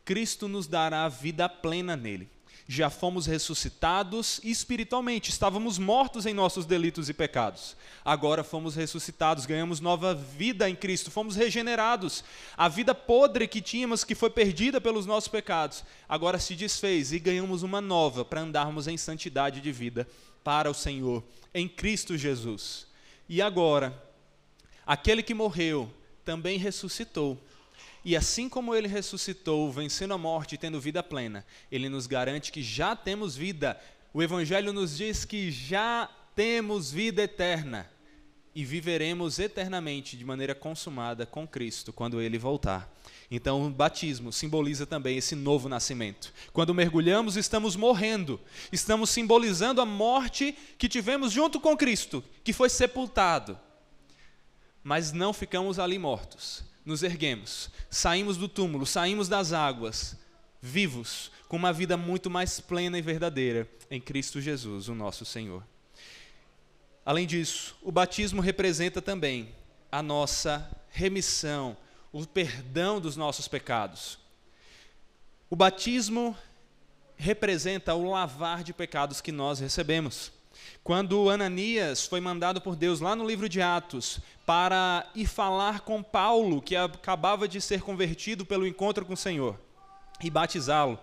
Cristo 0.05 0.49
nos 0.49 0.67
dará 0.67 1.09
vida 1.09 1.49
plena 1.49 1.97
nele 1.97 2.29
já 2.69 2.91
fomos 2.91 3.27
ressuscitados 3.27 4.41
espiritualmente, 4.43 5.31
estávamos 5.31 5.79
mortos 5.79 6.27
em 6.27 6.35
nossos 6.35 6.67
delitos 6.67 7.09
e 7.09 7.15
pecados. 7.15 7.77
Agora 8.05 8.43
fomos 8.43 8.75
ressuscitados, 8.75 9.47
ganhamos 9.47 9.79
nova 9.79 10.15
vida 10.15 10.69
em 10.69 10.75
Cristo, 10.75 11.11
fomos 11.11 11.37
regenerados. 11.37 12.25
A 12.57 12.69
vida 12.69 12.93
podre 12.93 13.47
que 13.47 13.61
tínhamos, 13.61 14.03
que 14.03 14.17
foi 14.17 14.31
perdida 14.31 14.81
pelos 14.81 15.07
nossos 15.07 15.29
pecados, 15.29 15.85
agora 16.09 16.41
se 16.41 16.57
desfez 16.57 17.13
e 17.13 17.21
ganhamos 17.21 17.63
uma 17.63 17.81
nova 17.81 18.25
para 18.25 18.41
andarmos 18.41 18.89
em 18.89 18.97
santidade 18.97 19.61
de 19.61 19.71
vida 19.71 20.09
para 20.43 20.69
o 20.71 20.75
Senhor, 20.75 21.23
em 21.55 21.69
Cristo 21.69 22.17
Jesus. 22.17 22.87
E 23.29 23.41
agora, 23.41 23.97
aquele 24.85 25.23
que 25.23 25.35
morreu 25.35 25.89
também 26.25 26.59
ressuscitou 26.59 27.41
e 28.07 28.15
assim 28.15 28.49
como 28.49 28.73
ele 28.73 28.87
ressuscitou, 28.87 29.69
vencendo 29.73 30.15
a 30.15 30.19
morte 30.19 30.55
e 30.55 30.59
tendo 30.59 30.81
vida 30.81 31.03
plena, 31.03 31.45
ele 31.73 31.89
nos 31.89 32.07
garante 32.07 32.53
que 32.53 32.63
já 32.63 32.95
temos 32.95 33.35
vida. 33.35 33.77
O 34.15 34.23
Evangelho 34.23 34.73
nos 34.73 34.97
diz 34.97 35.25
que 35.25 35.51
já 35.51 36.09
temos 36.33 36.93
vida 36.93 37.25
eterna 37.25 37.91
e 38.55 38.65
viveremos 38.65 39.41
eternamente 39.41 40.17
de 40.17 40.25
maneira 40.25 40.55
consumada 40.55 41.27
com 41.27 41.49
Cristo 41.49 41.93
quando 41.93 42.21
ele 42.21 42.39
voltar. 42.39 42.89
Então, 43.29 43.67
o 43.67 43.71
batismo 43.71 44.33
simboliza 44.33 44.87
também 44.87 45.19
esse 45.19 45.35
novo 45.35 45.69
nascimento. 45.69 46.33
Quando 46.53 46.73
mergulhamos, 46.73 47.37
estamos 47.37 47.75
morrendo, 47.75 48.39
estamos 48.71 49.11
simbolizando 49.11 49.81
a 49.81 49.85
morte 49.85 50.57
que 50.79 50.89
tivemos 50.89 51.33
junto 51.33 51.59
com 51.59 51.77
Cristo, 51.77 52.23
que 52.45 52.53
foi 52.53 52.69
sepultado. 52.69 53.59
Mas 54.85 55.11
não 55.11 55.33
ficamos 55.33 55.81
ali 55.81 55.99
mortos 55.99 56.65
nos 56.87 57.03
erguemos, 57.03 57.69
saímos 57.91 58.37
do 58.37 58.49
túmulo, 58.49 58.87
saímos 58.87 59.29
das 59.29 59.53
águas, 59.53 60.17
vivos, 60.63 61.33
com 61.49 61.57
uma 61.57 61.73
vida 61.73 61.97
muito 61.97 62.31
mais 62.31 62.61
plena 62.61 62.97
e 62.97 63.03
verdadeira 63.03 63.69
em 63.91 64.01
Cristo 64.01 64.41
Jesus, 64.41 64.89
o 64.89 64.95
nosso 64.95 65.25
Senhor. 65.25 65.65
Além 67.05 67.27
disso, 67.27 67.77
o 67.83 67.91
batismo 67.91 68.41
representa 68.41 69.03
também 69.03 69.53
a 69.91 70.03
nossa 70.03 70.69
remissão, 70.91 71.77
o 72.13 72.25
perdão 72.25 73.01
dos 73.01 73.17
nossos 73.17 73.49
pecados. 73.49 74.19
O 75.51 75.57
batismo 75.57 76.37
representa 77.17 77.95
o 77.95 78.11
lavar 78.11 78.63
de 78.63 78.73
pecados 78.73 79.21
que 79.21 79.33
nós 79.33 79.59
recebemos. 79.59 80.33
Quando 80.87 81.29
Ananias 81.29 82.07
foi 82.07 82.21
mandado 82.21 82.61
por 82.61 82.77
Deus 82.77 83.01
lá 83.01 83.17
no 83.17 83.27
livro 83.27 83.49
de 83.49 83.61
Atos 83.61 84.21
para 84.47 85.05
ir 85.17 85.27
falar 85.27 85.81
com 85.81 86.01
Paulo, 86.01 86.63
que 86.63 86.77
acabava 86.77 87.49
de 87.49 87.61
ser 87.61 87.81
convertido 87.83 88.47
pelo 88.47 88.65
encontro 88.65 89.05
com 89.05 89.15
o 89.15 89.17
Senhor, 89.17 89.59
e 90.23 90.31
batizá-lo. 90.31 90.97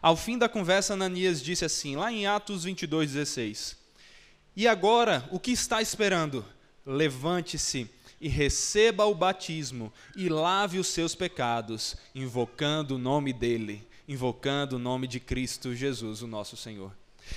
Ao 0.00 0.16
fim 0.16 0.38
da 0.38 0.48
conversa, 0.48 0.92
Ananias 0.92 1.42
disse 1.42 1.64
assim, 1.64 1.96
lá 1.96 2.12
em 2.12 2.28
Atos 2.28 2.62
22, 2.62 3.10
16: 3.10 3.76
E 4.54 4.68
agora, 4.68 5.28
o 5.32 5.40
que 5.40 5.50
está 5.50 5.82
esperando? 5.82 6.44
Levante-se 6.86 7.90
e 8.20 8.28
receba 8.28 9.04
o 9.04 9.16
batismo 9.16 9.92
e 10.14 10.28
lave 10.28 10.78
os 10.78 10.86
seus 10.86 11.16
pecados, 11.16 11.96
invocando 12.14 12.94
o 12.94 12.98
nome 12.98 13.32
dele, 13.32 13.84
invocando 14.06 14.76
o 14.76 14.78
nome 14.78 15.08
de 15.08 15.18
Cristo 15.18 15.74
Jesus, 15.74 16.22
o 16.22 16.28
nosso 16.28 16.56
Senhor. 16.56 16.92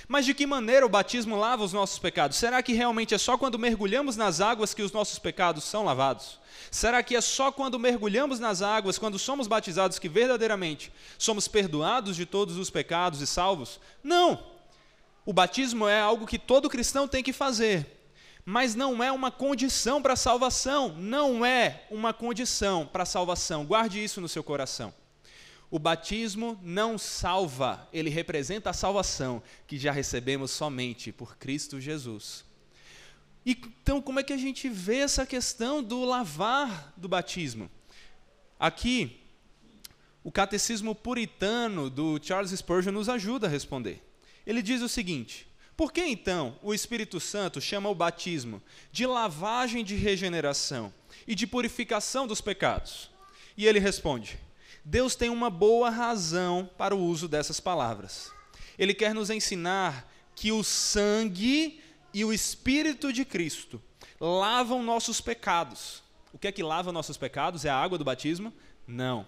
Mas 0.08 0.26
de 0.26 0.34
que 0.34 0.46
maneira 0.46 0.86
o 0.86 0.90
batismo 0.90 1.36
lava 1.36 1.64
os 1.64 1.74
nossos 1.74 2.00
pecados? 2.00 2.38
Será 2.38 2.62
que 2.62 2.74
realmente 2.74 3.14
é 3.14 3.18
só 3.18 3.38
quando 3.38 3.60
mergulhamos 3.60 4.16
nas 4.16 4.42
águas 4.42 4.74
que 4.74 4.82
os 4.82 4.92
nossos 4.92 5.20
pecados 5.20 5.64
são 5.64 5.84
lavados? 5.84 6.40
Será 6.72 7.04
que 7.04 7.16
é 7.16 7.22
só 7.22 7.52
quando 7.52 7.80
mergulhamos 7.80 8.40
nas 8.40 8.62
águas, 8.62 8.98
quando 8.98 9.20
somos 9.20 9.48
batizados, 9.48 10.00
que 10.00 10.10
verdadeiramente 10.10 10.92
somos 11.18 11.48
perdoados 11.48 12.16
de 12.16 12.26
todos 12.26 12.58
os 12.58 12.70
pecados 12.70 13.22
e 13.22 13.28
salvos? 13.28 13.80
Não! 14.04 14.44
O 15.26 15.34
batismo 15.34 15.88
é 15.88 16.00
algo 16.00 16.26
que 16.26 16.40
todo 16.40 16.70
cristão 16.70 17.06
tem 17.06 17.22
que 17.22 17.34
fazer, 17.34 17.86
mas 18.46 18.76
não 18.76 19.04
é 19.04 19.12
uma 19.12 19.30
condição 19.30 20.02
para 20.02 20.14
a 20.14 20.18
salvação. 20.18 20.96
Não 20.98 21.46
é 21.46 21.86
uma 21.92 22.14
condição 22.14 22.86
para 22.88 23.04
a 23.04 23.06
salvação. 23.06 23.66
Guarde 23.66 24.02
isso 24.02 24.22
no 24.22 24.30
seu 24.30 24.42
coração. 24.42 24.94
O 25.70 25.78
batismo 25.78 26.58
não 26.64 26.98
salva, 26.98 27.88
ele 27.92 28.10
representa 28.10 28.70
a 28.70 28.74
salvação 28.74 29.44
que 29.68 29.78
já 29.78 29.92
recebemos 29.92 30.52
somente 30.52 31.12
por 31.12 31.38
Cristo 31.38 31.80
Jesus. 31.82 32.46
Então, 33.46 34.02
como 34.02 34.20
é 34.20 34.24
que 34.24 34.34
a 34.34 34.38
gente 34.38 34.70
vê 34.70 34.98
essa 34.98 35.26
questão 35.26 35.84
do 35.84 36.04
lavar 36.04 36.94
do 36.96 37.08
batismo? 37.08 37.70
Aqui, 38.60 39.22
o 40.24 40.32
catecismo 40.32 40.94
puritano 40.96 41.90
do 41.90 42.20
Charles 42.22 42.52
Spurgeon 42.52 42.92
nos 42.92 43.08
ajuda 43.08 43.48
a 43.48 43.50
responder. 43.50 44.02
Ele 44.46 44.62
diz 44.62 44.82
o 44.82 44.90
seguinte: 44.90 45.48
por 45.78 45.94
que 45.94 46.02
então 46.02 46.58
o 46.64 46.74
Espírito 46.74 47.20
Santo 47.20 47.62
chama 47.62 47.88
o 47.88 47.96
batismo 47.96 48.64
de 48.92 49.06
lavagem 49.06 49.84
de 49.84 49.96
regeneração 49.96 50.92
e 51.28 51.36
de 51.36 51.46
purificação 51.46 52.26
dos 52.26 52.42
pecados? 52.42 53.12
E 53.56 53.68
ele 53.68 53.80
responde: 53.80 54.40
Deus 54.90 55.18
tem 55.18 55.30
uma 55.30 55.50
boa 55.50 55.90
razão 55.90 56.70
para 56.78 56.96
o 56.96 57.04
uso 57.04 57.28
dessas 57.28 57.60
palavras. 57.60 58.32
Ele 58.80 58.94
quer 58.94 59.14
nos 59.14 59.30
ensinar 59.30 60.10
que 60.34 60.50
o 60.50 60.64
sangue 60.64 61.82
e 62.14 62.24
o 62.24 62.32
Espírito 62.32 63.12
de 63.12 63.26
Cristo 63.26 63.84
lavam 64.18 64.82
nossos 64.82 65.20
pecados. 65.20 66.02
O 66.32 66.38
que 66.38 66.48
é 66.48 66.54
que 66.54 66.64
lava 66.64 66.94
nossos 66.94 67.18
pecados? 67.18 67.66
É 67.66 67.70
a 67.70 67.76
água 67.76 67.98
do 67.98 68.06
batismo? 68.06 68.54
Não. 68.88 69.28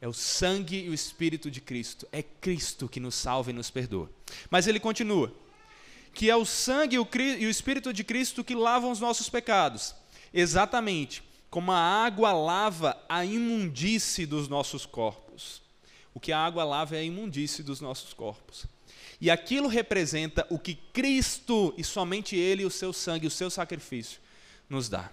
É 0.00 0.06
o 0.06 0.12
sangue 0.12 0.84
e 0.84 0.88
o 0.88 0.94
Espírito 0.94 1.50
de 1.50 1.60
Cristo. 1.60 2.06
É 2.12 2.22
Cristo 2.22 2.88
que 2.88 3.00
nos 3.00 3.16
salva 3.16 3.50
e 3.50 3.52
nos 3.52 3.70
perdoa. 3.70 4.08
Mas 4.48 4.68
ele 4.68 4.78
continua: 4.78 5.34
que 6.12 6.30
é 6.30 6.36
o 6.36 6.44
sangue 6.44 6.94
e 6.94 7.46
o 7.46 7.50
Espírito 7.50 7.92
de 7.92 8.04
Cristo 8.04 8.44
que 8.44 8.54
lavam 8.54 8.92
os 8.92 9.00
nossos 9.00 9.28
pecados. 9.28 9.92
Exatamente 10.32 11.20
como 11.54 11.70
a 11.70 11.78
água 11.78 12.32
lava 12.32 13.00
a 13.08 13.24
imundície 13.24 14.26
dos 14.26 14.48
nossos 14.48 14.84
corpos. 14.84 15.62
O 16.12 16.18
que 16.18 16.32
a 16.32 16.38
água 16.44 16.64
lava 16.64 16.96
é 16.96 16.98
a 16.98 17.04
imundície 17.04 17.62
dos 17.62 17.80
nossos 17.80 18.12
corpos. 18.12 18.66
E 19.20 19.30
aquilo 19.30 19.68
representa 19.68 20.44
o 20.50 20.58
que 20.58 20.74
Cristo 20.74 21.72
e 21.78 21.84
somente 21.84 22.34
Ele, 22.34 22.64
o 22.64 22.70
seu 22.72 22.92
sangue, 22.92 23.28
o 23.28 23.30
seu 23.30 23.50
sacrifício, 23.50 24.18
nos 24.68 24.88
dá. 24.88 25.12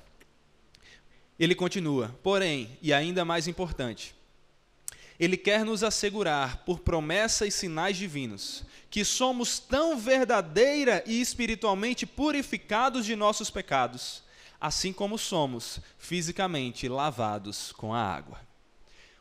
Ele 1.39 1.53
continua, 1.53 2.17
porém, 2.23 2.75
e 2.81 2.91
ainda 2.91 3.23
mais 3.23 3.47
importante, 3.47 4.15
ele 5.19 5.37
quer 5.37 5.63
nos 5.63 5.83
assegurar, 5.83 6.65
por 6.65 6.79
promessa 6.79 7.45
e 7.45 7.51
sinais 7.51 7.95
divinos, 7.95 8.63
que 8.89 9.05
somos 9.05 9.59
tão 9.59 9.95
verdadeira 9.95 11.03
e 11.05 11.21
espiritualmente 11.21 12.07
purificados 12.07 13.05
de 13.05 13.15
nossos 13.15 13.51
pecados, 13.51 14.23
assim 14.61 14.93
como 14.93 15.17
somos 15.17 15.79
fisicamente 15.97 16.87
lavados 16.87 17.71
com 17.71 17.93
a 17.93 17.99
água. 17.99 18.39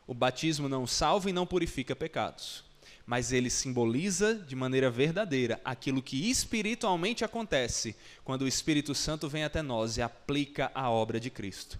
O 0.05 0.13
batismo 0.13 0.69
não 0.69 0.85
salva 0.85 1.31
e 1.31 1.33
não 1.33 1.47
purifica 1.47 1.95
pecados, 1.95 2.63
mas 3.07 3.31
ele 3.31 3.49
simboliza 3.49 4.35
de 4.35 4.55
maneira 4.55 4.91
verdadeira 4.91 5.59
aquilo 5.65 6.01
que 6.01 6.29
espiritualmente 6.29 7.25
acontece 7.25 7.95
quando 8.23 8.43
o 8.43 8.47
Espírito 8.47 8.93
Santo 8.93 9.27
vem 9.27 9.43
até 9.43 9.63
nós 9.63 9.97
e 9.97 10.01
aplica 10.01 10.71
a 10.75 10.89
obra 10.91 11.19
de 11.19 11.31
Cristo. 11.31 11.79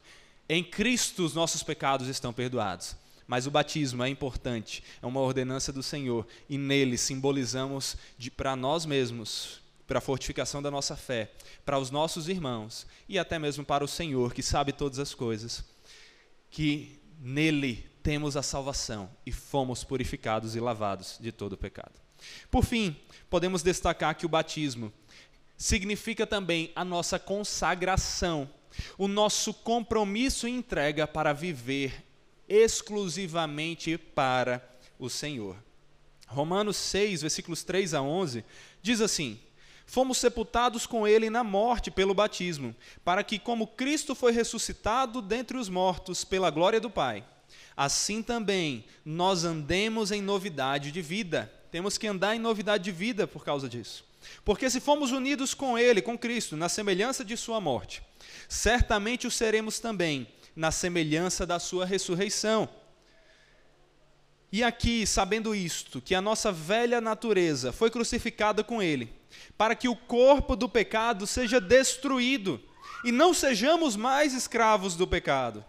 Em 0.50 0.64
Cristo 0.64 1.24
os 1.24 1.36
nossos 1.36 1.62
pecados 1.62 2.08
estão 2.08 2.34
perdoados. 2.34 2.96
Mas 3.28 3.48
o 3.48 3.52
batismo 3.52 4.04
é 4.04 4.10
importante, 4.10 4.84
é 5.02 5.06
uma 5.06 5.22
ordenança 5.22 5.72
do 5.72 5.82
Senhor, 5.82 6.28
e 6.50 6.58
nele 6.58 6.98
simbolizamos 6.98 7.96
para 8.36 8.58
nós 8.58 8.86
mesmos 8.86 9.61
para 9.92 9.98
a 9.98 10.02
fortificação 10.02 10.62
da 10.62 10.72
nossa 10.72 10.96
fé, 10.96 11.34
para 11.66 11.78
os 11.78 11.92
nossos 11.92 12.30
irmãos 12.30 12.88
e 13.10 13.20
até 13.20 13.38
mesmo 13.38 13.66
para 13.66 13.84
o 13.84 13.88
Senhor, 13.90 14.34
que 14.34 14.42
sabe 14.42 14.72
todas 14.72 15.00
as 15.00 15.14
coisas, 15.14 15.66
que 16.50 16.98
nele 17.20 17.86
temos 18.02 18.38
a 18.38 18.42
salvação 18.42 19.10
e 19.26 19.34
fomos 19.34 19.84
purificados 19.84 20.56
e 20.56 20.62
lavados 20.62 21.18
de 21.20 21.30
todo 21.30 21.54
o 21.54 21.58
pecado. 21.58 21.92
Por 22.50 22.64
fim, 22.64 22.96
podemos 23.30 23.64
destacar 23.64 24.16
que 24.16 24.26
o 24.26 24.30
batismo 24.30 24.94
significa 25.58 26.26
também 26.26 26.72
a 26.74 26.86
nossa 26.86 27.20
consagração, 27.20 28.50
o 28.98 29.10
nosso 29.10 29.54
compromisso 29.54 30.48
e 30.48 30.52
entrega 30.52 31.06
para 31.06 31.34
viver 31.34 32.02
exclusivamente 32.48 33.98
para 33.98 34.66
o 34.98 35.10
Senhor. 35.10 35.62
Romanos 36.28 36.78
6, 36.78 37.24
versículos 37.24 37.62
3 37.66 37.94
a 37.94 38.02
11, 38.02 38.46
diz 38.82 39.02
assim: 39.02 39.38
fomos 39.92 40.20
sepultados 40.20 40.86
com 40.88 41.06
ele 41.06 41.30
na 41.30 41.44
morte 41.44 41.92
pelo 41.92 42.14
batismo, 42.14 42.74
para 43.04 43.26
que, 43.26 43.38
como 43.38 43.68
Cristo 43.68 44.16
foi 44.16 44.32
ressuscitado 44.32 45.22
dentre 45.22 45.58
os 45.58 45.68
mortos 45.68 46.24
pela 46.24 46.50
glória 46.50 46.80
do 46.80 46.90
Pai, 46.90 47.26
assim 47.76 48.24
também 48.24 48.86
nós 49.04 49.44
andemos 49.44 50.10
em 50.10 50.22
novidade 50.22 50.94
de 50.94 51.02
vida. 51.02 51.52
Temos 51.70 51.98
que 51.98 52.08
andar 52.08 52.34
em 52.34 52.40
novidade 52.40 52.86
de 52.86 52.92
vida 52.94 53.28
por 53.28 53.44
causa 53.44 53.68
disso. 53.68 54.06
Porque 54.46 54.70
se 54.70 54.80
fomos 54.80 55.12
unidos 55.12 55.54
com 55.54 55.78
Ele, 55.78 56.02
com 56.02 56.18
Cristo, 56.18 56.56
na 56.56 56.70
semelhança 56.70 57.26
de 57.26 57.36
Sua 57.36 57.60
morte, 57.60 58.02
certamente 58.48 59.28
o 59.28 59.32
seremos 59.32 59.82
também 59.82 60.26
na 60.56 60.72
semelhança 60.72 61.46
da 61.46 61.60
Sua 61.60 61.86
ressurreição. 61.86 62.70
E 64.52 64.64
aqui, 64.64 65.08
sabendo 65.08 65.56
isto, 65.56 66.02
que 66.02 66.14
a 66.14 66.22
nossa 66.22 66.52
velha 66.52 67.00
natureza 67.00 67.72
foi 67.72 67.90
crucificada 67.90 68.64
com 68.64 68.82
Ele, 68.84 69.12
para 69.58 69.76
que 69.76 69.88
o 69.88 69.96
corpo 69.96 70.56
do 70.56 70.68
pecado 70.68 71.26
seja 71.26 71.62
destruído 71.62 72.62
e 73.06 73.12
não 73.12 73.34
sejamos 73.34 73.96
mais 73.96 74.34
escravos 74.34 74.96
do 74.96 75.08
pecado. 75.08 75.64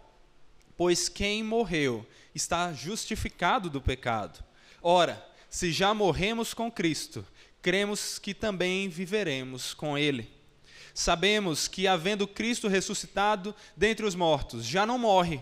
Pois 0.76 1.08
quem 1.08 1.44
morreu 1.44 2.04
está 2.34 2.72
justificado 2.72 3.70
do 3.70 3.80
pecado. 3.80 4.42
Ora, 4.82 5.24
se 5.48 5.70
já 5.70 5.94
morremos 5.94 6.52
com 6.52 6.70
Cristo, 6.70 7.24
cremos 7.60 8.18
que 8.18 8.34
também 8.34 8.88
viveremos 8.88 9.74
com 9.74 9.96
Ele. 9.96 10.28
Sabemos 10.94 11.68
que, 11.68 11.86
havendo 11.86 12.26
Cristo 12.26 12.68
ressuscitado 12.68 13.54
dentre 13.76 14.04
os 14.04 14.14
mortos, 14.14 14.64
já 14.64 14.84
não 14.84 14.98
morre. 14.98 15.40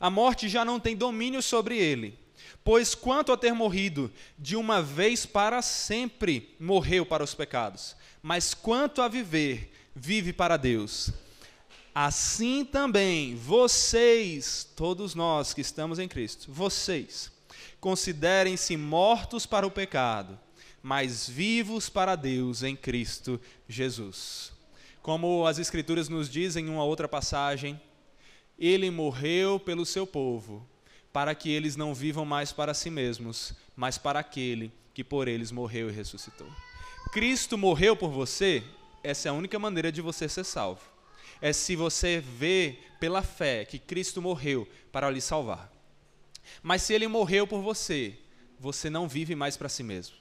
A 0.00 0.08
morte 0.08 0.48
já 0.48 0.64
não 0.64 0.80
tem 0.80 0.96
domínio 0.96 1.42
sobre 1.42 1.76
ele. 1.76 2.18
Pois, 2.64 2.94
quanto 2.94 3.32
a 3.32 3.36
ter 3.36 3.52
morrido, 3.52 4.12
de 4.38 4.56
uma 4.56 4.82
vez 4.82 5.26
para 5.26 5.60
sempre 5.62 6.54
morreu 6.58 7.04
para 7.04 7.24
os 7.24 7.34
pecados. 7.34 7.96
Mas 8.22 8.54
quanto 8.54 9.02
a 9.02 9.08
viver, 9.08 9.72
vive 9.94 10.32
para 10.32 10.56
Deus. 10.56 11.10
Assim 11.94 12.64
também 12.64 13.34
vocês, 13.36 14.66
todos 14.76 15.14
nós 15.14 15.52
que 15.52 15.60
estamos 15.60 15.98
em 15.98 16.08
Cristo, 16.08 16.50
vocês, 16.50 17.30
considerem-se 17.80 18.76
mortos 18.76 19.44
para 19.44 19.66
o 19.66 19.70
pecado 19.70 20.38
mas 20.82 21.28
vivos 21.28 21.88
para 21.88 22.16
Deus 22.16 22.62
em 22.62 22.74
Cristo 22.74 23.40
Jesus. 23.68 24.52
Como 25.00 25.46
as 25.46 25.58
Escrituras 25.58 26.08
nos 26.08 26.28
dizem 26.28 26.66
em 26.66 26.70
uma 26.70 26.84
outra 26.84 27.06
passagem, 27.06 27.80
ele 28.58 28.90
morreu 28.90 29.60
pelo 29.60 29.86
seu 29.86 30.06
povo, 30.06 30.66
para 31.12 31.34
que 31.34 31.50
eles 31.50 31.76
não 31.76 31.94
vivam 31.94 32.24
mais 32.24 32.52
para 32.52 32.72
si 32.72 32.88
mesmos, 32.90 33.52
mas 33.76 33.98
para 33.98 34.20
aquele 34.20 34.72
que 34.94 35.04
por 35.04 35.28
eles 35.28 35.52
morreu 35.52 35.90
e 35.90 35.92
ressuscitou. 35.92 36.48
Cristo 37.12 37.58
morreu 37.58 37.94
por 37.94 38.10
você, 38.10 38.62
essa 39.02 39.28
é 39.28 39.30
a 39.30 39.34
única 39.34 39.58
maneira 39.58 39.92
de 39.92 40.00
você 40.00 40.28
ser 40.28 40.44
salvo. 40.44 40.80
É 41.40 41.52
se 41.52 41.76
você 41.76 42.20
vê 42.20 42.78
pela 43.00 43.22
fé 43.22 43.64
que 43.64 43.78
Cristo 43.78 44.22
morreu 44.22 44.66
para 44.90 45.10
lhe 45.10 45.20
salvar. 45.20 45.70
Mas 46.62 46.82
se 46.82 46.94
ele 46.94 47.08
morreu 47.08 47.46
por 47.46 47.60
você, 47.60 48.16
você 48.58 48.88
não 48.88 49.08
vive 49.08 49.34
mais 49.34 49.56
para 49.56 49.68
si 49.68 49.82
mesmo. 49.82 50.16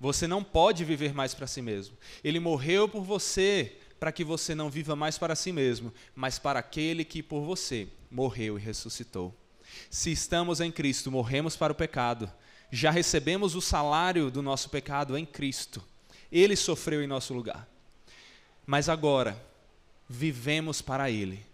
Você 0.00 0.26
não 0.26 0.42
pode 0.42 0.84
viver 0.84 1.14
mais 1.14 1.34
para 1.34 1.46
si 1.46 1.62
mesmo. 1.62 1.96
Ele 2.24 2.40
morreu 2.40 2.88
por 2.88 3.04
você 3.04 3.76
para 4.00 4.10
que 4.10 4.24
você 4.24 4.54
não 4.54 4.68
viva 4.68 4.96
mais 4.96 5.16
para 5.16 5.36
si 5.36 5.52
mesmo, 5.52 5.92
mas 6.12 6.38
para 6.38 6.58
aquele 6.58 7.04
que 7.04 7.22
por 7.22 7.42
você 7.42 7.86
morreu 8.10 8.58
e 8.58 8.60
ressuscitou. 8.60 9.32
Se 9.90 10.10
estamos 10.10 10.60
em 10.60 10.70
Cristo, 10.70 11.10
morremos 11.10 11.56
para 11.56 11.72
o 11.72 11.76
pecado, 11.76 12.30
já 12.70 12.90
recebemos 12.90 13.54
o 13.54 13.60
salário 13.60 14.30
do 14.30 14.42
nosso 14.42 14.70
pecado 14.70 15.16
em 15.16 15.26
Cristo. 15.26 15.82
Ele 16.30 16.56
sofreu 16.56 17.02
em 17.02 17.06
nosso 17.06 17.34
lugar. 17.34 17.68
Mas 18.66 18.88
agora, 18.88 19.40
vivemos 20.08 20.80
para 20.80 21.10
Ele. 21.10 21.44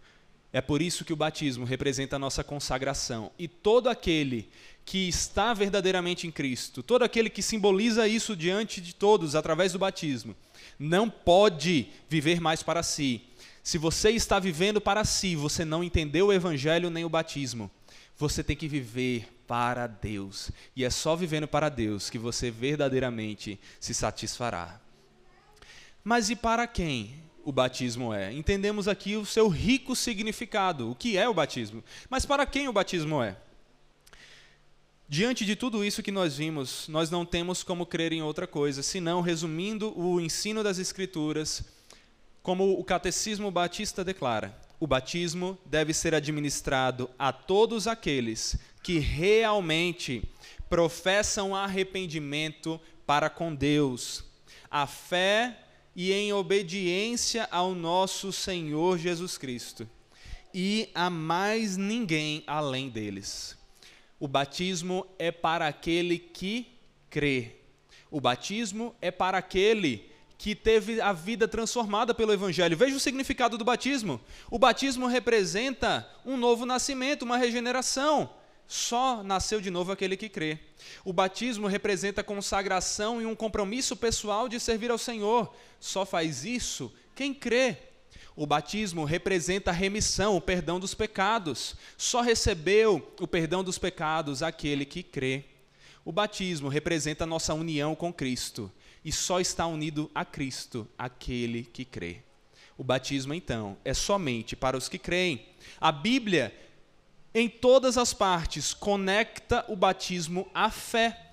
É 0.52 0.60
por 0.60 0.80
isso 0.80 1.04
que 1.04 1.12
o 1.12 1.16
batismo 1.16 1.64
representa 1.64 2.16
a 2.16 2.18
nossa 2.18 2.42
consagração. 2.42 3.30
E 3.38 3.46
todo 3.46 3.88
aquele 3.88 4.48
que 4.84 5.08
está 5.08 5.52
verdadeiramente 5.52 6.26
em 6.26 6.30
Cristo, 6.30 6.82
todo 6.82 7.02
aquele 7.02 7.28
que 7.28 7.42
simboliza 7.42 8.08
isso 8.08 8.34
diante 8.34 8.80
de 8.80 8.94
todos 8.94 9.34
através 9.34 9.72
do 9.72 9.78
batismo, 9.78 10.34
não 10.78 11.10
pode 11.10 11.88
viver 12.08 12.40
mais 12.40 12.62
para 12.62 12.82
si. 12.82 13.22
Se 13.62 13.76
você 13.76 14.10
está 14.10 14.38
vivendo 14.38 14.80
para 14.80 15.04
si, 15.04 15.36
você 15.36 15.64
não 15.64 15.84
entendeu 15.84 16.28
o 16.28 16.32
evangelho 16.32 16.88
nem 16.88 17.04
o 17.04 17.10
batismo. 17.10 17.70
Você 18.18 18.42
tem 18.42 18.56
que 18.56 18.68
viver 18.68 19.28
para 19.46 19.86
Deus. 19.86 20.50
E 20.76 20.84
é 20.84 20.90
só 20.90 21.16
vivendo 21.16 21.48
para 21.48 21.68
Deus 21.68 22.10
que 22.10 22.18
você 22.18 22.50
verdadeiramente 22.50 23.58
se 23.80 23.94
satisfará. 23.94 24.80
Mas 26.04 26.28
e 26.28 26.36
para 26.36 26.66
quem 26.66 27.14
o 27.44 27.52
batismo 27.52 28.12
é? 28.12 28.32
Entendemos 28.32 28.88
aqui 28.88 29.16
o 29.16 29.24
seu 29.24 29.48
rico 29.48 29.96
significado, 29.96 30.90
o 30.90 30.94
que 30.94 31.16
é 31.16 31.26
o 31.28 31.32
batismo. 31.32 31.82
Mas 32.10 32.26
para 32.26 32.44
quem 32.44 32.68
o 32.68 32.72
batismo 32.72 33.22
é? 33.22 33.36
Diante 35.08 35.46
de 35.46 35.56
tudo 35.56 35.82
isso 35.82 36.02
que 36.02 36.12
nós 36.12 36.36
vimos, 36.36 36.86
nós 36.88 37.10
não 37.10 37.24
temos 37.24 37.62
como 37.62 37.86
crer 37.86 38.12
em 38.12 38.20
outra 38.20 38.46
coisa, 38.46 38.82
senão, 38.82 39.22
resumindo 39.22 39.98
o 39.98 40.20
ensino 40.20 40.62
das 40.62 40.78
Escrituras, 40.78 41.64
como 42.42 42.78
o 42.78 42.84
Catecismo 42.84 43.50
Batista 43.50 44.04
declara: 44.04 44.54
o 44.80 44.86
batismo 44.86 45.58
deve 45.66 45.92
ser 45.92 46.14
administrado 46.14 47.10
a 47.18 47.32
todos 47.32 47.86
aqueles 47.86 48.56
que 48.82 48.98
realmente 48.98 50.22
professam 50.68 51.54
arrependimento 51.54 52.80
para 53.06 53.28
com 53.28 53.54
Deus, 53.54 54.24
a 54.70 54.86
fé 54.86 55.58
e 55.96 56.12
em 56.12 56.32
obediência 56.32 57.48
ao 57.50 57.74
nosso 57.74 58.32
Senhor 58.32 58.98
Jesus 58.98 59.36
Cristo, 59.36 59.88
e 60.54 60.90
a 60.94 61.10
mais 61.10 61.76
ninguém 61.76 62.44
além 62.46 62.88
deles. 62.88 63.56
O 64.20 64.28
batismo 64.28 65.06
é 65.18 65.30
para 65.30 65.66
aquele 65.66 66.18
que 66.18 66.68
crê. 67.10 67.56
O 68.10 68.20
batismo 68.20 68.94
é 69.00 69.10
para 69.10 69.38
aquele 69.38 70.07
que 70.38 70.54
teve 70.54 71.00
a 71.00 71.12
vida 71.12 71.48
transformada 71.48 72.14
pelo 72.14 72.32
Evangelho. 72.32 72.76
Veja 72.76 72.96
o 72.96 73.00
significado 73.00 73.58
do 73.58 73.64
batismo. 73.64 74.20
O 74.48 74.56
batismo 74.56 75.08
representa 75.08 76.08
um 76.24 76.36
novo 76.36 76.64
nascimento, 76.64 77.22
uma 77.22 77.36
regeneração. 77.36 78.30
Só 78.68 79.24
nasceu 79.24 79.60
de 79.60 79.68
novo 79.68 79.90
aquele 79.90 80.16
que 80.16 80.28
crê. 80.28 80.60
O 81.04 81.12
batismo 81.12 81.66
representa 81.66 82.22
consagração 82.22 83.20
e 83.20 83.26
um 83.26 83.34
compromisso 83.34 83.96
pessoal 83.96 84.48
de 84.48 84.60
servir 84.60 84.92
ao 84.92 84.98
Senhor. 84.98 85.52
Só 85.80 86.06
faz 86.06 86.44
isso 86.44 86.92
quem 87.16 87.34
crê. 87.34 87.76
O 88.36 88.46
batismo 88.46 89.04
representa 89.04 89.72
a 89.72 89.74
remissão, 89.74 90.36
o 90.36 90.40
perdão 90.40 90.78
dos 90.78 90.94
pecados. 90.94 91.74
Só 91.96 92.20
recebeu 92.20 93.12
o 93.18 93.26
perdão 93.26 93.64
dos 93.64 93.76
pecados 93.76 94.40
aquele 94.40 94.84
que 94.84 95.02
crê. 95.02 95.46
O 96.04 96.12
batismo 96.12 96.68
representa 96.68 97.24
a 97.24 97.26
nossa 97.26 97.52
união 97.52 97.96
com 97.96 98.12
Cristo. 98.12 98.70
E 99.04 99.12
só 99.12 99.40
está 99.40 99.66
unido 99.66 100.10
a 100.14 100.24
Cristo 100.24 100.88
aquele 100.98 101.64
que 101.64 101.84
crê. 101.84 102.22
O 102.76 102.84
batismo, 102.84 103.34
então, 103.34 103.76
é 103.84 103.92
somente 103.92 104.54
para 104.54 104.76
os 104.76 104.88
que 104.88 104.98
creem. 104.98 105.46
A 105.80 105.90
Bíblia, 105.90 106.54
em 107.34 107.48
todas 107.48 107.98
as 107.98 108.12
partes, 108.12 108.72
conecta 108.74 109.64
o 109.68 109.76
batismo 109.76 110.48
à 110.54 110.70
fé 110.70 111.24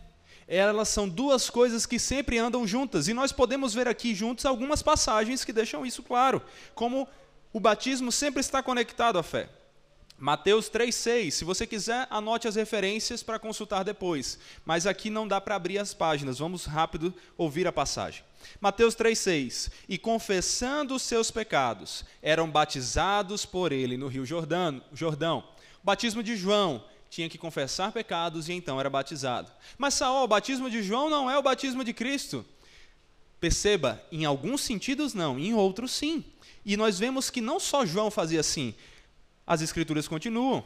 elas 0.47 0.89
são 0.89 1.09
duas 1.09 1.49
coisas 1.49 1.85
que 1.85 1.97
sempre 1.97 2.37
andam 2.37 2.67
juntas. 2.67 3.07
E 3.07 3.13
nós 3.13 3.31
podemos 3.31 3.73
ver 3.73 3.87
aqui 3.87 4.13
juntos 4.13 4.45
algumas 4.45 4.81
passagens 4.81 5.43
que 5.43 5.53
deixam 5.53 5.85
isso 5.85 6.03
claro, 6.03 6.41
como 6.73 7.07
o 7.51 7.59
batismo 7.59 8.11
sempre 8.11 8.41
está 8.41 8.61
conectado 8.61 9.17
à 9.17 9.23
fé. 9.23 9.49
Mateus 10.17 10.69
3,6. 10.69 11.31
Se 11.31 11.43
você 11.43 11.67
quiser, 11.67 12.07
anote 12.09 12.47
as 12.47 12.55
referências 12.55 13.21
para 13.21 13.37
consultar 13.37 13.83
depois. 13.83 14.39
Mas 14.63 14.87
aqui 14.87 15.09
não 15.09 15.27
dá 15.27 15.41
para 15.41 15.55
abrir 15.55 15.77
as 15.77 15.93
páginas. 15.93 16.39
Vamos 16.39 16.65
rápido 16.65 17.13
ouvir 17.37 17.67
a 17.67 17.71
passagem. 17.71 18.23
Mateus 18.61 18.95
3,6. 18.95 19.71
E 19.89 19.97
confessando 19.97 20.95
os 20.95 21.01
seus 21.01 21.31
pecados, 21.31 22.05
eram 22.21 22.49
batizados 22.49 23.45
por 23.45 23.71
ele 23.71 23.97
no 23.97 24.07
rio 24.07 24.25
Jordão. 24.25 24.81
Jordão. 24.93 25.43
O 25.83 25.85
batismo 25.85 26.23
de 26.23 26.37
João 26.37 26.83
tinha 27.09 27.29
que 27.29 27.37
confessar 27.37 27.91
pecados 27.91 28.47
e 28.47 28.53
então 28.53 28.79
era 28.79 28.89
batizado. 28.89 29.51
Mas 29.77 29.93
Saul, 29.95 30.23
o 30.23 30.27
batismo 30.27 30.69
de 30.69 30.81
João 30.81 31.09
não 31.09 31.29
é 31.29 31.37
o 31.37 31.43
batismo 31.43 31.83
de 31.83 31.93
Cristo. 31.93 32.45
Perceba, 33.39 34.01
em 34.11 34.25
alguns 34.25 34.61
sentidos 34.61 35.13
não, 35.13 35.37
em 35.37 35.53
outros 35.53 35.91
sim. 35.91 36.23
E 36.65 36.75
nós 36.75 36.97
vemos 36.97 37.29
que 37.29 37.41
não 37.41 37.59
só 37.59 37.85
João 37.85 38.09
fazia 38.09 38.39
assim. 38.39 38.73
As 39.45 39.61
escrituras 39.61 40.07
continuam. 40.07 40.63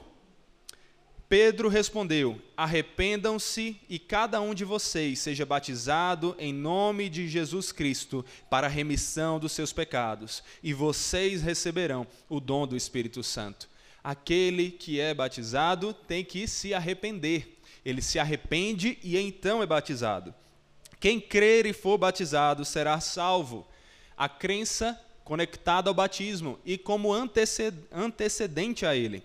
Pedro 1.28 1.70
respondeu: 1.70 2.42
Arrependam-se 2.58 3.80
e 3.88 4.00
cada 4.00 4.42
um 4.42 4.54
de 4.54 4.66
vocês 4.66 5.20
seja 5.20 5.46
batizado 5.46 6.36
em 6.40 6.54
nome 6.54 7.10
de 7.10 7.28
Jesus 7.28 7.72
Cristo 7.72 8.26
para 8.50 8.68
a 8.68 8.70
remissão 8.70 9.40
dos 9.40 9.52
seus 9.52 9.72
pecados, 9.72 10.44
e 10.64 10.74
vocês 10.74 11.42
receberão 11.42 12.08
o 12.28 12.40
dom 12.40 12.66
do 12.66 12.76
Espírito 12.76 13.22
Santo 13.24 13.70
aquele 14.04 14.72
que 14.72 15.00
é 15.00 15.14
batizado 15.14 15.94
tem 15.94 16.24
que 16.24 16.48
se 16.48 16.74
arrepender. 16.74 17.60
Ele 17.84 18.02
se 18.02 18.20
arrepende 18.20 18.98
e 19.04 19.18
então 19.18 19.62
é 19.62 19.66
batizado. 19.66 20.34
Quem 21.00 21.20
crer 21.20 21.66
e 21.66 21.74
for 21.74 21.98
batizado 21.98 22.66
será 22.66 23.00
salvo. 23.00 23.68
A 24.18 24.28
crença 24.28 25.00
conectada 25.30 25.92
ao 25.92 25.94
batismo 25.94 26.58
e 26.66 26.76
como 26.76 27.14
antecedente 27.14 28.84
a 28.84 28.96
ele. 28.96 29.22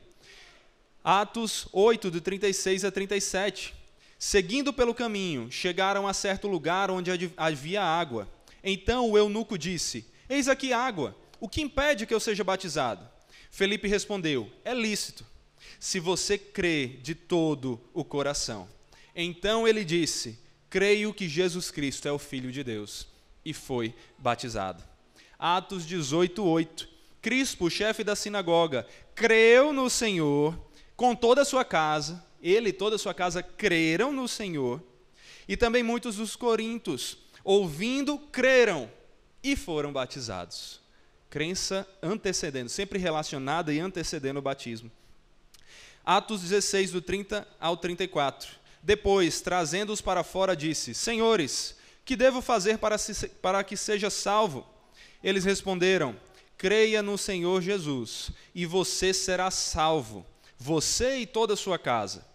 Atos 1.03 1.67
8, 1.73 2.11
de 2.11 2.21
36 2.21 2.85
a 2.85 2.93
37. 2.93 3.75
Seguindo 4.19 4.71
pelo 4.71 4.95
caminho, 4.95 5.51
chegaram 5.51 6.07
a 6.07 6.12
certo 6.12 6.47
lugar 6.47 6.90
onde 6.90 7.33
havia 7.38 7.83
água. 7.83 8.29
Então 8.62 9.11
o 9.11 9.17
eunuco 9.17 9.57
disse: 9.57 10.05
Eis 10.29 10.47
aqui 10.47 10.75
água. 10.75 11.17
O 11.40 11.49
que 11.49 11.62
impede 11.62 12.05
que 12.05 12.12
eu 12.12 12.21
seja 12.21 12.45
batizado? 12.45 13.09
Felipe 13.51 13.88
respondeu: 13.88 14.53
É 14.62 14.75
lícito, 14.75 15.25
se 15.81 15.99
você 15.99 16.37
crê 16.37 16.99
de 17.03 17.14
todo 17.14 17.81
o 17.95 18.05
coração. 18.05 18.69
Então 19.17 19.67
ele 19.67 19.83
disse: 19.83 20.38
Creio 20.69 21.14
que 21.14 21.31
Jesus 21.31 21.71
Cristo 21.71 22.07
é 22.07 22.12
o 22.12 22.19
Filho 22.19 22.53
de 22.53 22.62
Deus. 22.62 23.09
E 23.43 23.55
foi 23.55 23.95
batizado. 24.19 24.93
Atos 25.38 25.87
18, 25.87 26.44
8. 26.44 26.88
Crispo, 27.20 27.70
chefe 27.70 28.05
da 28.05 28.14
sinagoga, 28.14 28.87
creu 29.14 29.73
no 29.73 29.88
Senhor 29.88 30.59
com 30.97 31.14
toda 31.14 31.42
a 31.42 31.44
sua 31.44 31.64
casa, 31.64 32.25
ele 32.42 32.68
e 32.68 32.73
toda 32.73 32.97
a 32.97 32.99
sua 32.99 33.14
casa 33.14 33.42
creram 33.42 34.12
no 34.12 34.29
Senhor, 34.29 34.83
e 35.49 35.57
também 35.57 35.83
muitos 35.83 36.16
dos 36.16 36.37
corintos, 36.37 37.18
ouvindo, 37.42 38.18
creram 38.18 38.90
e 39.42 39.57
foram 39.57 39.92
batizados. 39.92 40.81
Crença 41.31 41.88
antecedendo, 42.03 42.68
sempre 42.68 42.99
relacionada 42.99 43.73
e 43.73 43.81
antecedendo 43.81 44.38
o 44.38 44.42
batismo. 44.42 44.90
Atos 46.05 46.42
16, 46.42 46.92
do 46.92 47.01
30 47.01 47.49
ao 47.59 47.77
34. 47.77 48.51
Depois, 48.83 49.40
trazendo-os 49.40 50.03
para 50.03 50.23
fora, 50.23 50.55
disse: 50.55 50.94
Senhores, 50.94 51.77
que 52.05 52.14
devo 52.14 52.42
fazer 52.42 52.79
para, 52.79 52.99
se, 52.99 53.29
para 53.29 53.64
que 53.64 53.77
seja 53.77 54.11
salvo? 54.11 54.73
Eles 55.24 55.44
responderam: 55.44 56.14
Creia 56.56 57.02
no 57.02 57.18
Senhor 57.18 57.60
Jesus, 57.60 58.30
e 58.54 58.64
você 58.64 59.12
será 59.12 59.50
salvo 59.50 60.24
você 60.64 61.18
e 61.18 61.26
toda 61.26 61.54
a 61.54 61.56
sua 61.56 61.78
casa. 61.78 62.26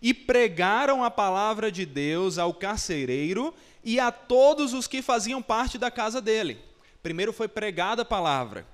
E 0.00 0.14
pregaram 0.14 1.02
a 1.02 1.10
palavra 1.10 1.70
de 1.70 1.84
Deus 1.84 2.38
ao 2.38 2.54
carcereiro 2.54 3.54
e 3.82 4.00
a 4.00 4.10
todos 4.10 4.72
os 4.72 4.86
que 4.86 5.02
faziam 5.02 5.42
parte 5.42 5.76
da 5.76 5.90
casa 5.90 6.20
dele. 6.20 6.58
Primeiro 7.02 7.32
foi 7.32 7.48
pregada 7.48 8.02
a 8.02 8.06
palavra. 8.06 8.66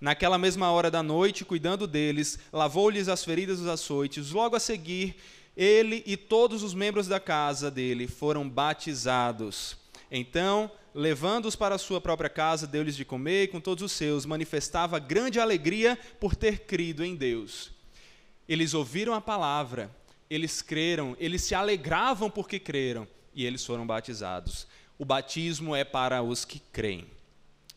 Naquela 0.00 0.36
mesma 0.36 0.70
hora 0.70 0.90
da 0.90 1.02
noite, 1.02 1.44
cuidando 1.44 1.86
deles, 1.86 2.38
lavou-lhes 2.52 3.08
as 3.08 3.24
feridas 3.24 3.58
dos 3.58 3.68
açoites. 3.68 4.30
Logo 4.32 4.56
a 4.56 4.60
seguir, 4.60 5.16
ele 5.56 6.02
e 6.06 6.16
todos 6.16 6.62
os 6.62 6.74
membros 6.74 7.06
da 7.06 7.18
casa 7.18 7.70
dele 7.70 8.06
foram 8.06 8.48
batizados. 8.48 9.76
Então, 10.10 10.70
levando-os 10.94 11.56
para 11.56 11.74
a 11.74 11.78
sua 11.78 12.00
própria 12.00 12.30
casa, 12.30 12.66
deu-lhes 12.66 12.96
de 12.96 13.04
comer 13.04 13.44
e 13.44 13.48
com 13.48 13.60
todos 13.60 13.82
os 13.82 13.92
seus 13.92 14.24
manifestava 14.24 14.98
grande 14.98 15.40
alegria 15.40 15.98
por 16.20 16.34
ter 16.34 16.60
crido 16.60 17.04
em 17.04 17.14
Deus. 17.14 17.70
Eles 18.48 18.74
ouviram 18.74 19.12
a 19.12 19.20
palavra, 19.20 19.90
eles 20.30 20.62
creram, 20.62 21.16
eles 21.18 21.42
se 21.42 21.54
alegravam 21.54 22.30
porque 22.30 22.58
creram 22.58 23.06
e 23.34 23.44
eles 23.44 23.64
foram 23.64 23.86
batizados. 23.86 24.66
O 24.98 25.04
batismo 25.04 25.74
é 25.74 25.84
para 25.84 26.22
os 26.22 26.44
que 26.44 26.58
creem. 26.58 27.06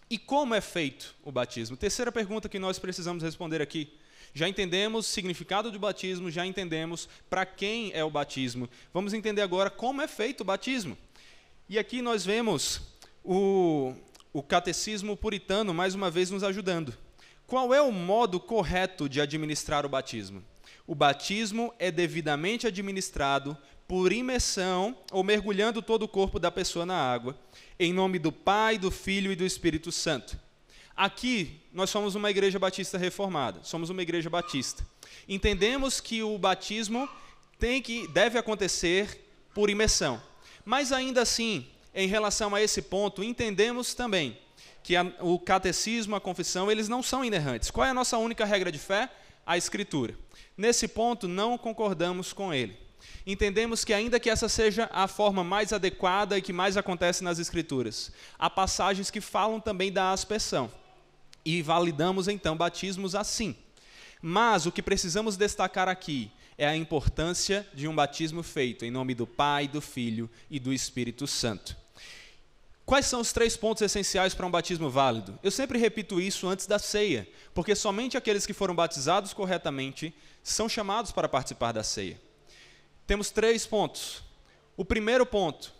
E 0.09 0.17
como 0.17 0.55
é 0.55 0.61
feito 0.61 1.15
o 1.23 1.31
batismo? 1.31 1.77
Terceira 1.77 2.11
pergunta 2.11 2.49
que 2.49 2.57
nós 2.57 2.79
precisamos 2.79 3.21
responder 3.21 3.61
aqui. 3.61 3.93
Já 4.33 4.47
entendemos 4.47 5.07
o 5.07 5.09
significado 5.09 5.71
do 5.71 5.79
batismo, 5.79 6.31
já 6.31 6.45
entendemos 6.45 7.09
para 7.29 7.45
quem 7.45 7.91
é 7.93 8.03
o 8.03 8.09
batismo. 8.09 8.69
Vamos 8.93 9.13
entender 9.13 9.41
agora 9.41 9.69
como 9.69 10.01
é 10.01 10.07
feito 10.07 10.41
o 10.41 10.45
batismo. 10.45 10.97
E 11.69 11.79
aqui 11.79 12.01
nós 12.01 12.25
vemos 12.25 12.81
o, 13.23 13.93
o 14.33 14.43
catecismo 14.43 15.15
puritano 15.15 15.73
mais 15.73 15.95
uma 15.95 16.11
vez 16.11 16.29
nos 16.29 16.43
ajudando. 16.43 16.97
Qual 17.47 17.73
é 17.73 17.81
o 17.81 17.91
modo 17.91 18.39
correto 18.39 19.07
de 19.07 19.21
administrar 19.21 19.85
o 19.85 19.89
batismo? 19.89 20.43
o 20.89 20.95
batismo 20.95 21.71
é 21.77 21.91
devidamente 21.91 22.65
administrado 22.65 23.55
por 23.87 24.11
imersão 24.11 24.97
ou 25.11 25.23
mergulhando 25.23 25.83
todo 25.83 26.01
o 26.01 26.07
corpo 26.07 26.39
da 26.39 26.49
pessoa 26.49 26.83
na 26.83 26.95
água, 26.95 27.39
em 27.79 27.93
nome 27.93 28.17
do 28.17 28.31
Pai, 28.31 28.75
do 28.75 28.89
Filho 28.89 29.31
e 29.31 29.35
do 29.35 29.45
Espírito 29.45 29.91
Santo. 29.91 30.35
Aqui 30.95 31.61
nós 31.71 31.91
somos 31.91 32.15
uma 32.15 32.31
igreja 32.31 32.57
batista 32.57 32.97
reformada, 32.97 33.59
somos 33.61 33.91
uma 33.91 34.01
igreja 34.01 34.31
batista. 34.31 34.83
Entendemos 35.27 36.01
que 36.01 36.23
o 36.23 36.39
batismo 36.39 37.07
tem 37.59 37.83
que 37.83 38.07
deve 38.07 38.39
acontecer 38.39 39.31
por 39.53 39.69
imersão. 39.69 40.19
Mas 40.69 40.91
ainda 40.91 41.23
assim, 41.23 41.65
em 41.95 42.07
relação 42.07 42.53
a 42.53 42.61
esse 42.61 42.83
ponto, 42.83 43.23
entendemos 43.23 43.95
também 43.95 44.37
que 44.83 44.95
a, 44.95 45.03
o 45.19 45.39
catecismo, 45.39 46.15
a 46.15 46.21
confissão, 46.21 46.69
eles 46.69 46.87
não 46.87 47.01
são 47.01 47.25
inerrantes. 47.25 47.71
Qual 47.71 47.87
é 47.87 47.89
a 47.89 47.93
nossa 47.93 48.19
única 48.19 48.45
regra 48.45 48.71
de 48.71 48.77
fé? 48.77 49.09
A 49.47 49.57
escritura. 49.57 50.13
Nesse 50.55 50.87
ponto, 50.87 51.27
não 51.27 51.57
concordamos 51.57 52.33
com 52.33 52.53
ele. 52.53 52.77
Entendemos 53.25 53.83
que, 53.83 53.93
ainda 53.93 54.19
que 54.19 54.29
essa 54.29 54.47
seja 54.47 54.87
a 54.93 55.07
forma 55.07 55.43
mais 55.43 55.73
adequada 55.73 56.37
e 56.37 56.41
que 56.43 56.53
mais 56.53 56.77
acontece 56.77 57.23
nas 57.23 57.39
Escrituras, 57.39 58.11
há 58.37 58.47
passagens 58.47 59.09
que 59.09 59.19
falam 59.19 59.59
também 59.59 59.91
da 59.91 60.11
aspersão. 60.11 60.71
E 61.43 61.63
validamos 61.63 62.27
então 62.27 62.55
batismos 62.55 63.15
assim. 63.15 63.55
Mas 64.21 64.67
o 64.67 64.71
que 64.71 64.83
precisamos 64.83 65.35
destacar 65.35 65.89
aqui 65.89 66.31
é 66.59 66.67
a 66.67 66.75
importância 66.75 67.65
de 67.73 67.87
um 67.87 67.95
batismo 67.95 68.43
feito 68.43 68.83
em 68.83 68.91
nome 68.91 69.15
do 69.15 69.25
Pai, 69.25 69.65
do 69.65 69.79
Filho 69.79 70.29
e 70.51 70.59
do 70.59 70.73
Espírito 70.73 71.25
Santo. 71.25 71.73
Quais 72.85 73.05
são 73.05 73.21
os 73.21 73.31
três 73.31 73.55
pontos 73.55 73.81
essenciais 73.81 74.33
para 74.33 74.45
um 74.45 74.51
batismo 74.51 74.89
válido? 74.89 75.39
Eu 75.41 75.51
sempre 75.51 75.79
repito 75.79 76.19
isso 76.19 76.49
antes 76.49 76.67
da 76.67 76.77
ceia, 76.77 77.25
porque 77.53 77.73
somente 77.75 78.17
aqueles 78.17 78.45
que 78.45 78.51
foram 78.51 78.75
batizados 78.75 79.31
corretamente 79.31 80.13
são 80.43 80.67
chamados 80.67 81.13
para 81.13 81.29
participar 81.29 81.71
da 81.71 81.81
ceia. 81.81 82.19
Temos 83.07 83.31
três 83.31 83.65
pontos. 83.65 84.21
O 84.75 84.83
primeiro 84.83 85.25
ponto 85.25 85.73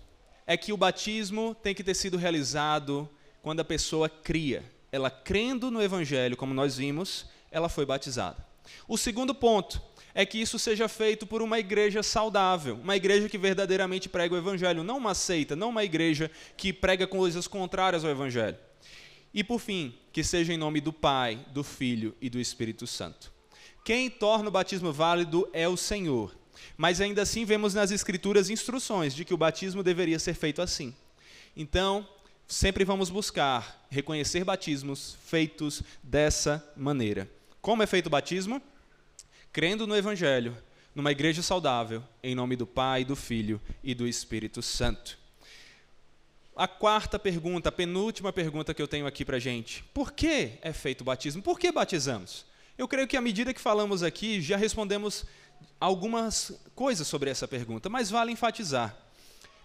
é 0.48 0.56
que 0.56 0.72
o 0.72 0.78
batismo 0.78 1.58
tem 1.62 1.76
que 1.76 1.84
ter 1.84 1.94
sido 1.94 2.15
realizado 2.15 3.10
quando 3.42 3.60
a 3.60 3.65
pessoa 3.65 4.08
cria. 4.08 4.63
Ela 4.94 5.12
crendo 5.12 5.70
no 5.70 5.82
Evangelho, 5.82 6.38
como 6.38 6.54
nós 6.54 6.78
vimos, 6.78 7.26
ela 7.52 7.68
foi 7.68 7.86
batizada. 7.86 8.48
O 8.88 8.98
segundo 8.98 9.36
ponto 9.36 9.82
é 10.19 10.25
que 10.25 10.38
isso 10.38 10.60
seja 10.60 10.89
feito 10.89 11.25
por 11.25 11.41
uma 11.41 11.60
igreja 11.60 12.03
saudável, 12.03 12.75
uma 12.84 12.93
igreja 12.93 13.29
que 13.29 13.38
verdadeiramente 13.38 14.10
prega 14.10 14.36
o 14.36 14.38
Evangelho, 14.38 14.84
não 14.84 14.97
uma 14.97 15.15
seita, 15.15 15.55
não 15.55 15.69
uma 15.69 15.82
igreja 15.82 16.29
que 16.58 16.73
prega 16.73 17.08
coisas 17.08 17.47
contrárias 17.47 18.03
ao 18.03 18.12
Evangelho. 18.12 18.58
E 19.34 19.45
por 19.45 19.62
fim, 19.62 19.95
que 20.12 20.21
seja 20.21 20.53
em 20.53 20.58
nome 20.58 20.82
do 20.82 20.91
Pai, 20.91 21.39
do 21.53 21.63
Filho 21.63 22.13
e 22.19 22.29
do 22.29 22.38
Espírito 22.38 22.86
Santo. 22.86 23.32
Quem 23.86 24.10
torna 24.10 24.49
o 24.49 24.51
batismo 24.51 24.91
válido 24.91 25.47
é 25.53 25.69
o 25.69 25.77
Senhor. 25.77 26.36
Mas 26.75 26.99
ainda 26.99 27.21
assim 27.21 27.45
vemos 27.45 27.73
nas 27.73 27.89
Escrituras 27.89 28.49
instruções 28.49 29.15
de 29.15 29.23
que 29.23 29.34
o 29.34 29.38
batismo 29.38 29.82
deveria 29.82 30.19
ser 30.19 30.34
feito 30.34 30.62
assim. 30.62 30.93
Então, 31.55 32.05
sempre 32.45 32.84
vamos 32.84 33.10
buscar 33.10 33.88
reconhecer 33.89 34.43
batismos 34.43 35.15
feitos 35.23 35.82
dessa 36.03 36.62
maneira. 36.75 37.25
Como 37.62 37.82
é 37.82 37.88
feito 37.88 38.08
o 38.08 38.10
batismo? 38.10 38.62
Crendo 39.52 39.88
no 39.88 39.96
Evangelho, 39.96 40.56
numa 40.94 41.12
igreja 41.12 41.42
saudável, 41.42 42.04
em 42.22 42.36
nome 42.36 42.56
do 42.56 42.68
Pai, 42.68 43.04
do 43.04 43.16
Filho 43.16 43.60
e 43.84 43.96
do 43.96 44.08
Espírito 44.08 44.62
Santo. 44.62 45.18
A 46.56 46.68
quarta 46.68 47.18
pergunta, 47.18 47.70
a 47.70 47.72
penúltima 47.72 48.32
pergunta 48.32 48.74
que 48.74 48.82
eu 48.82 48.88
tenho 48.88 49.08
aqui 49.08 49.26
para 49.26 49.40
gente: 49.40 49.84
por 49.94 50.12
que 50.12 50.52
é 50.62 50.72
feito 50.72 51.02
o 51.02 51.04
batismo? 51.04 51.42
Por 51.42 51.58
que 51.58 51.72
batizamos? 51.72 52.46
Eu 52.78 52.88
creio 52.88 53.08
que 53.08 53.18
à 53.18 53.22
medida 53.22 53.54
que 53.54 53.60
falamos 53.60 54.04
aqui, 54.04 54.40
já 54.40 54.56
respondemos 54.56 55.26
algumas 55.80 56.52
coisas 56.76 57.08
sobre 57.08 57.30
essa 57.30 57.48
pergunta, 57.48 57.90
mas 57.90 58.10
vale 58.10 58.32
enfatizar. 58.32 58.96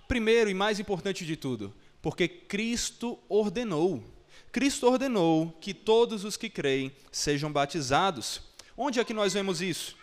Primeiro 0.08 0.48
e 0.48 0.54
mais 0.54 0.80
importante 0.80 1.26
de 1.26 1.36
tudo, 1.36 1.74
porque 2.00 2.26
Cristo 2.26 3.18
ordenou. 3.28 4.02
Cristo 4.50 4.86
ordenou 4.86 5.50
que 5.60 5.74
todos 5.74 6.24
os 6.24 6.36
que 6.36 6.48
creem 6.48 6.90
sejam 7.12 7.52
batizados. 7.52 8.53
Onde 8.76 8.98
é 8.98 9.04
que 9.04 9.14
nós 9.14 9.32
vemos 9.32 9.60
isso? 9.60 9.96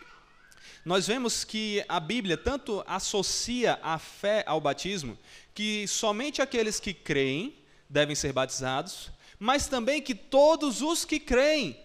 Nós 0.84 1.06
vemos 1.06 1.44
que 1.44 1.84
a 1.88 2.00
Bíblia 2.00 2.36
tanto 2.36 2.82
associa 2.86 3.78
a 3.82 3.98
fé 3.98 4.42
ao 4.46 4.60
batismo, 4.60 5.16
que 5.54 5.86
somente 5.86 6.42
aqueles 6.42 6.80
que 6.80 6.92
creem 6.92 7.54
devem 7.88 8.16
ser 8.16 8.32
batizados, 8.32 9.10
mas 9.38 9.66
também 9.68 10.00
que 10.00 10.14
todos 10.14 10.82
os 10.82 11.04
que 11.04 11.20
creem 11.20 11.78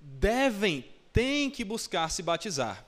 devem, 0.00 0.84
têm 1.12 1.50
que 1.50 1.64
buscar 1.64 2.10
se 2.10 2.22
batizar. 2.22 2.84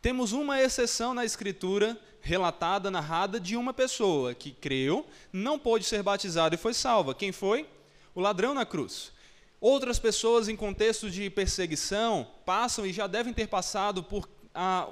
Temos 0.00 0.32
uma 0.32 0.60
exceção 0.60 1.14
na 1.14 1.24
Escritura 1.24 1.96
relatada, 2.20 2.90
narrada, 2.90 3.38
de 3.38 3.56
uma 3.56 3.72
pessoa 3.72 4.34
que 4.34 4.52
creu, 4.52 5.06
não 5.32 5.58
pôde 5.58 5.84
ser 5.84 6.02
batizada 6.02 6.54
e 6.54 6.58
foi 6.58 6.72
salva. 6.72 7.14
Quem 7.14 7.32
foi? 7.32 7.68
O 8.14 8.20
ladrão 8.20 8.54
na 8.54 8.64
cruz. 8.64 9.12
Outras 9.62 9.96
pessoas, 9.96 10.48
em 10.48 10.56
contexto 10.56 11.08
de 11.08 11.30
perseguição, 11.30 12.26
passam 12.44 12.84
e 12.84 12.92
já 12.92 13.06
devem 13.06 13.32
ter 13.32 13.46
passado 13.46 14.02
por 14.02 14.28
a, 14.52 14.88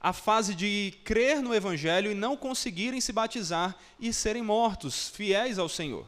a 0.00 0.12
fase 0.12 0.54
de 0.54 0.94
crer 1.02 1.42
no 1.42 1.52
Evangelho 1.52 2.12
e 2.12 2.14
não 2.14 2.36
conseguirem 2.36 3.00
se 3.00 3.12
batizar 3.12 3.74
e 3.98 4.12
serem 4.12 4.44
mortos, 4.44 5.08
fiéis 5.08 5.58
ao 5.58 5.68
Senhor. 5.68 6.06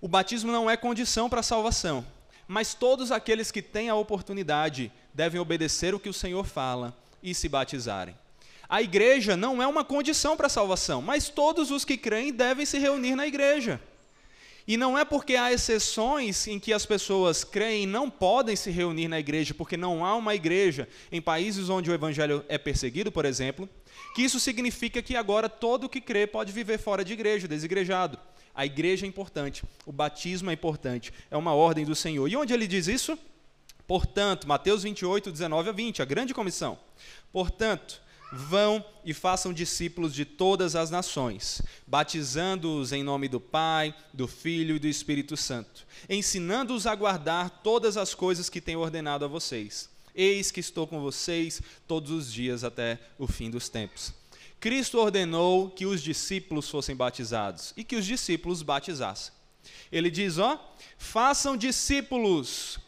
O 0.00 0.08
batismo 0.08 0.50
não 0.50 0.68
é 0.68 0.76
condição 0.76 1.30
para 1.30 1.38
a 1.38 1.44
salvação, 1.44 2.04
mas 2.48 2.74
todos 2.74 3.12
aqueles 3.12 3.52
que 3.52 3.62
têm 3.62 3.88
a 3.88 3.94
oportunidade 3.94 4.90
devem 5.14 5.40
obedecer 5.40 5.94
o 5.94 6.00
que 6.00 6.08
o 6.08 6.12
Senhor 6.12 6.44
fala 6.44 6.92
e 7.22 7.32
se 7.36 7.48
batizarem. 7.48 8.18
A 8.68 8.82
igreja 8.82 9.36
não 9.36 9.62
é 9.62 9.66
uma 9.68 9.84
condição 9.84 10.36
para 10.36 10.48
a 10.48 10.50
salvação, 10.50 11.00
mas 11.00 11.28
todos 11.28 11.70
os 11.70 11.84
que 11.84 11.96
creem 11.96 12.32
devem 12.32 12.66
se 12.66 12.80
reunir 12.80 13.14
na 13.14 13.28
igreja. 13.28 13.80
E 14.66 14.76
não 14.76 14.98
é 14.98 15.04
porque 15.04 15.36
há 15.36 15.52
exceções 15.52 16.48
em 16.48 16.58
que 16.58 16.72
as 16.72 16.84
pessoas 16.84 17.44
creem 17.44 17.84
e 17.84 17.86
não 17.86 18.10
podem 18.10 18.56
se 18.56 18.70
reunir 18.70 19.06
na 19.06 19.20
igreja, 19.20 19.54
porque 19.54 19.76
não 19.76 20.04
há 20.04 20.16
uma 20.16 20.34
igreja 20.34 20.88
em 21.12 21.22
países 21.22 21.68
onde 21.68 21.88
o 21.88 21.94
evangelho 21.94 22.44
é 22.48 22.58
perseguido, 22.58 23.12
por 23.12 23.24
exemplo, 23.24 23.68
que 24.14 24.22
isso 24.22 24.40
significa 24.40 25.00
que 25.00 25.14
agora 25.14 25.48
todo 25.48 25.88
que 25.88 26.00
crê 26.00 26.26
pode 26.26 26.50
viver 26.50 26.78
fora 26.78 27.04
de 27.04 27.12
igreja, 27.12 27.46
desigrejado. 27.46 28.18
A 28.52 28.66
igreja 28.66 29.06
é 29.06 29.08
importante, 29.08 29.62
o 29.84 29.92
batismo 29.92 30.50
é 30.50 30.54
importante, 30.54 31.12
é 31.30 31.36
uma 31.36 31.54
ordem 31.54 31.84
do 31.84 31.94
Senhor. 31.94 32.26
E 32.26 32.34
onde 32.34 32.52
ele 32.52 32.66
diz 32.66 32.88
isso? 32.88 33.16
Portanto, 33.86 34.48
Mateus 34.48 34.82
28, 34.82 35.30
19 35.30 35.68
a 35.68 35.72
20, 35.72 36.02
a 36.02 36.04
grande 36.04 36.34
comissão. 36.34 36.76
Portanto, 37.30 38.02
Vão 38.32 38.84
e 39.04 39.14
façam 39.14 39.52
discípulos 39.52 40.12
de 40.12 40.24
todas 40.24 40.74
as 40.74 40.90
nações, 40.90 41.62
batizando-os 41.86 42.92
em 42.92 43.02
nome 43.02 43.28
do 43.28 43.40
Pai, 43.40 43.94
do 44.12 44.26
Filho 44.26 44.74
e 44.74 44.78
do 44.80 44.88
Espírito 44.88 45.36
Santo, 45.36 45.86
ensinando-os 46.08 46.86
a 46.86 46.94
guardar 46.94 47.62
todas 47.62 47.96
as 47.96 48.14
coisas 48.14 48.48
que 48.48 48.60
tenho 48.60 48.80
ordenado 48.80 49.24
a 49.24 49.28
vocês. 49.28 49.88
Eis 50.12 50.50
que 50.50 50.58
estou 50.58 50.88
com 50.88 51.00
vocês 51.00 51.62
todos 51.86 52.10
os 52.10 52.32
dias 52.32 52.64
até 52.64 52.98
o 53.16 53.28
fim 53.28 53.48
dos 53.48 53.68
tempos. 53.68 54.12
Cristo 54.58 54.98
ordenou 54.98 55.70
que 55.70 55.86
os 55.86 56.02
discípulos 56.02 56.68
fossem 56.68 56.96
batizados 56.96 57.72
e 57.76 57.84
que 57.84 57.94
os 57.94 58.04
discípulos 58.04 58.62
batizassem. 58.62 59.32
Ele 59.92 60.10
diz: 60.10 60.38
ó, 60.38 60.58
façam 60.98 61.56
discípulos. 61.56 62.78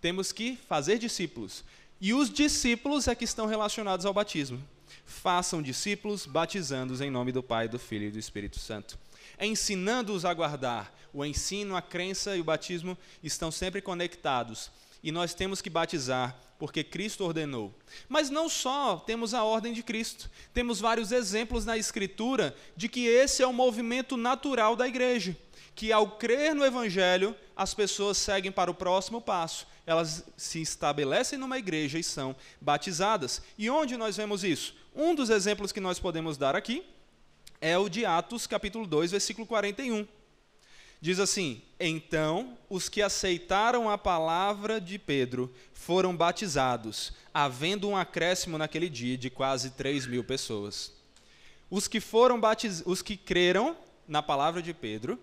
Temos 0.00 0.30
que 0.30 0.58
fazer 0.68 0.98
discípulos. 0.98 1.64
E 2.00 2.12
os 2.12 2.28
discípulos 2.28 3.08
é 3.08 3.14
que 3.14 3.24
estão 3.24 3.46
relacionados 3.46 4.04
ao 4.04 4.12
batismo 4.12 4.62
façam 5.04 5.62
discípulos, 5.62 6.26
batizando-os 6.26 7.00
em 7.00 7.10
nome 7.10 7.32
do 7.32 7.42
Pai, 7.42 7.68
do 7.68 7.78
Filho 7.78 8.06
e 8.06 8.10
do 8.10 8.18
Espírito 8.18 8.58
Santo. 8.58 8.98
Ensinando-os 9.40 10.24
a 10.24 10.32
guardar. 10.32 10.92
O 11.12 11.24
ensino, 11.24 11.76
a 11.76 11.82
crença 11.82 12.36
e 12.36 12.40
o 12.40 12.44
batismo 12.44 12.98
estão 13.22 13.50
sempre 13.50 13.80
conectados. 13.80 14.70
E 15.02 15.12
nós 15.12 15.32
temos 15.32 15.60
que 15.60 15.70
batizar, 15.70 16.36
porque 16.58 16.82
Cristo 16.82 17.24
ordenou. 17.24 17.72
Mas 18.08 18.30
não 18.30 18.48
só 18.48 18.96
temos 18.96 19.34
a 19.34 19.44
ordem 19.44 19.72
de 19.72 19.82
Cristo, 19.82 20.30
temos 20.52 20.80
vários 20.80 21.12
exemplos 21.12 21.64
na 21.64 21.76
Escritura 21.76 22.56
de 22.76 22.88
que 22.88 23.06
esse 23.06 23.42
é 23.42 23.46
o 23.46 23.52
movimento 23.52 24.16
natural 24.16 24.74
da 24.74 24.88
igreja. 24.88 25.36
Que 25.74 25.92
ao 25.92 26.12
crer 26.12 26.54
no 26.54 26.64
Evangelho, 26.64 27.36
as 27.54 27.74
pessoas 27.74 28.16
seguem 28.16 28.50
para 28.50 28.70
o 28.70 28.74
próximo 28.74 29.20
passo. 29.20 29.66
Elas 29.86 30.24
se 30.36 30.62
estabelecem 30.62 31.38
numa 31.38 31.58
igreja 31.58 31.98
e 31.98 32.02
são 32.02 32.34
batizadas. 32.60 33.42
E 33.58 33.68
onde 33.68 33.96
nós 33.96 34.16
vemos 34.16 34.42
isso? 34.42 34.74
Um 34.94 35.12
dos 35.12 35.28
exemplos 35.28 35.72
que 35.72 35.80
nós 35.80 35.98
podemos 35.98 36.36
dar 36.38 36.54
aqui 36.54 36.84
é 37.60 37.76
o 37.76 37.88
de 37.88 38.06
Atos, 38.06 38.46
capítulo 38.46 38.86
2, 38.86 39.10
versículo 39.10 39.44
41. 39.44 40.06
Diz 41.00 41.18
assim: 41.18 41.60
Então 41.80 42.56
os 42.70 42.88
que 42.88 43.02
aceitaram 43.02 43.90
a 43.90 43.98
palavra 43.98 44.80
de 44.80 44.96
Pedro 44.96 45.52
foram 45.72 46.16
batizados, 46.16 47.12
havendo 47.32 47.88
um 47.88 47.96
acréscimo 47.96 48.56
naquele 48.56 48.88
dia 48.88 49.18
de 49.18 49.28
quase 49.28 49.70
3 49.70 50.06
mil 50.06 50.22
pessoas. 50.22 50.92
Os 51.68 51.88
que 51.88 51.98
foram 52.00 52.38
batiz... 52.38 52.80
os 52.86 53.02
que 53.02 53.16
creram 53.16 53.76
na 54.06 54.22
palavra 54.22 54.62
de 54.62 54.72
Pedro 54.72 55.18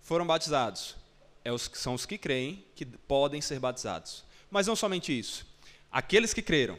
foram 0.00 0.26
batizados. 0.26 0.96
É 1.44 1.52
os, 1.52 1.70
são 1.74 1.92
os 1.92 2.06
que 2.06 2.16
creem 2.16 2.64
que 2.74 2.86
podem 2.86 3.42
ser 3.42 3.60
batizados. 3.60 4.24
Mas 4.50 4.66
não 4.66 4.74
somente 4.74 5.16
isso. 5.16 5.46
Aqueles 5.92 6.32
que 6.32 6.40
creram, 6.40 6.78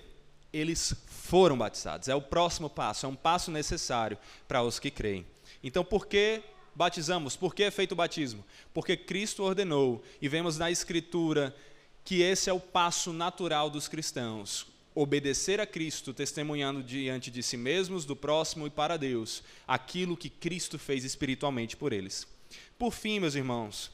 eles 0.52 0.96
foram 1.22 1.58
batizados. 1.58 2.08
É 2.08 2.16
o 2.16 2.22
próximo 2.22 2.70
passo, 2.70 3.06
é 3.06 3.10
um 3.10 3.16
passo 3.16 3.52
necessário 3.52 4.18
para 4.48 4.64
os 4.64 4.80
que 4.80 4.90
creem. 4.90 5.26
Então, 5.64 5.84
por 5.86 6.08
que 6.08 6.42
batizamos? 6.76 7.36
Por 7.36 7.54
que 7.54 7.64
é 7.64 7.72
feito 7.72 7.92
o 7.92 7.96
batismo? 7.96 8.44
Porque 8.74 8.98
Cristo 8.98 9.44
ordenou 9.44 10.04
e 10.22 10.28
vemos 10.28 10.58
na 10.58 10.72
Escritura 10.72 11.56
que 12.04 12.22
esse 12.22 12.50
é 12.50 12.54
o 12.54 12.60
passo 12.60 13.14
natural 13.14 13.70
dos 13.70 13.88
cristãos. 13.88 14.66
Obedecer 14.96 15.62
a 15.62 15.68
Cristo, 15.68 16.14
testemunhando 16.14 16.84
diante 16.84 17.30
de 17.30 17.44
si 17.44 17.56
mesmos, 17.56 18.04
do 18.04 18.16
próximo 18.16 18.66
e 18.66 18.70
para 18.70 18.98
Deus, 18.98 19.44
aquilo 19.68 20.18
que 20.18 20.30
Cristo 20.30 20.78
fez 20.80 21.06
espiritualmente 21.06 21.78
por 21.78 21.94
eles. 21.94 22.28
Por 22.78 22.92
fim, 22.92 23.20
meus 23.20 23.36
irmãos, 23.36 23.92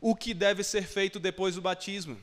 o 0.00 0.16
que 0.16 0.32
deve 0.32 0.64
ser 0.64 0.82
feito 0.82 1.20
depois 1.20 1.54
do 1.54 1.60
batismo? 1.60 2.16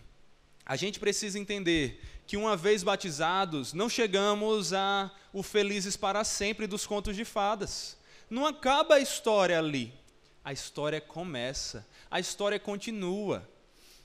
A 0.68 0.76
gente 0.76 1.00
precisa 1.00 1.40
entender 1.40 2.04
que 2.28 2.36
uma 2.36 2.58
vez 2.58 2.84
batizados, 2.84 3.72
não 3.72 3.88
chegamos 3.88 4.74
a 4.74 5.10
o 5.32 5.42
felizes 5.42 5.96
para 5.96 6.26
sempre 6.26 6.68
dos 6.68 6.86
contos 6.86 7.16
de 7.16 7.24
fadas. 7.24 7.98
Não 8.30 8.46
acaba 8.46 8.96
a 8.96 9.00
história 9.00 9.58
ali. 9.58 9.94
A 10.44 10.52
história 10.52 11.00
começa, 11.00 11.88
a 12.12 12.20
história 12.20 12.60
continua. 12.60 13.50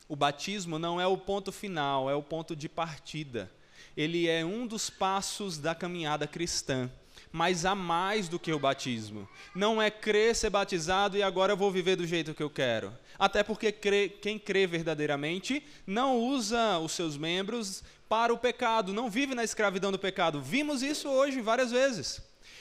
O 0.08 0.14
batismo 0.14 0.78
não 0.78 1.00
é 1.00 1.06
o 1.06 1.18
ponto 1.18 1.50
final, 1.50 2.08
é 2.08 2.14
o 2.14 2.22
ponto 2.22 2.54
de 2.54 2.68
partida. 2.68 3.50
Ele 3.96 4.28
é 4.28 4.44
um 4.44 4.64
dos 4.64 4.88
passos 4.88 5.58
da 5.58 5.74
caminhada 5.74 6.28
cristã 6.28 6.88
mas 7.32 7.64
há 7.64 7.74
mais 7.74 8.28
do 8.28 8.38
que 8.38 8.52
o 8.52 8.58
batismo. 8.58 9.26
Não 9.54 9.80
é 9.80 9.90
crer, 9.90 10.36
ser 10.36 10.50
batizado 10.50 11.16
e 11.16 11.22
agora 11.22 11.54
eu 11.54 11.56
vou 11.56 11.70
viver 11.70 11.96
do 11.96 12.06
jeito 12.06 12.34
que 12.34 12.42
eu 12.42 12.50
quero. 12.50 12.92
Até 13.18 13.42
porque 13.42 13.72
crê, 13.72 14.08
quem 14.08 14.38
crê 14.38 14.66
verdadeiramente 14.66 15.64
não 15.86 16.18
usa 16.18 16.78
os 16.78 16.92
seus 16.92 17.16
membros 17.16 17.82
para 18.08 18.34
o 18.34 18.38
pecado, 18.38 18.92
não 18.92 19.08
vive 19.08 19.34
na 19.34 19.42
escravidão 19.42 19.90
do 19.90 19.98
pecado. 19.98 20.42
Vimos 20.42 20.82
isso 20.82 21.08
hoje 21.08 21.40
várias 21.40 21.70
vezes. 21.70 22.20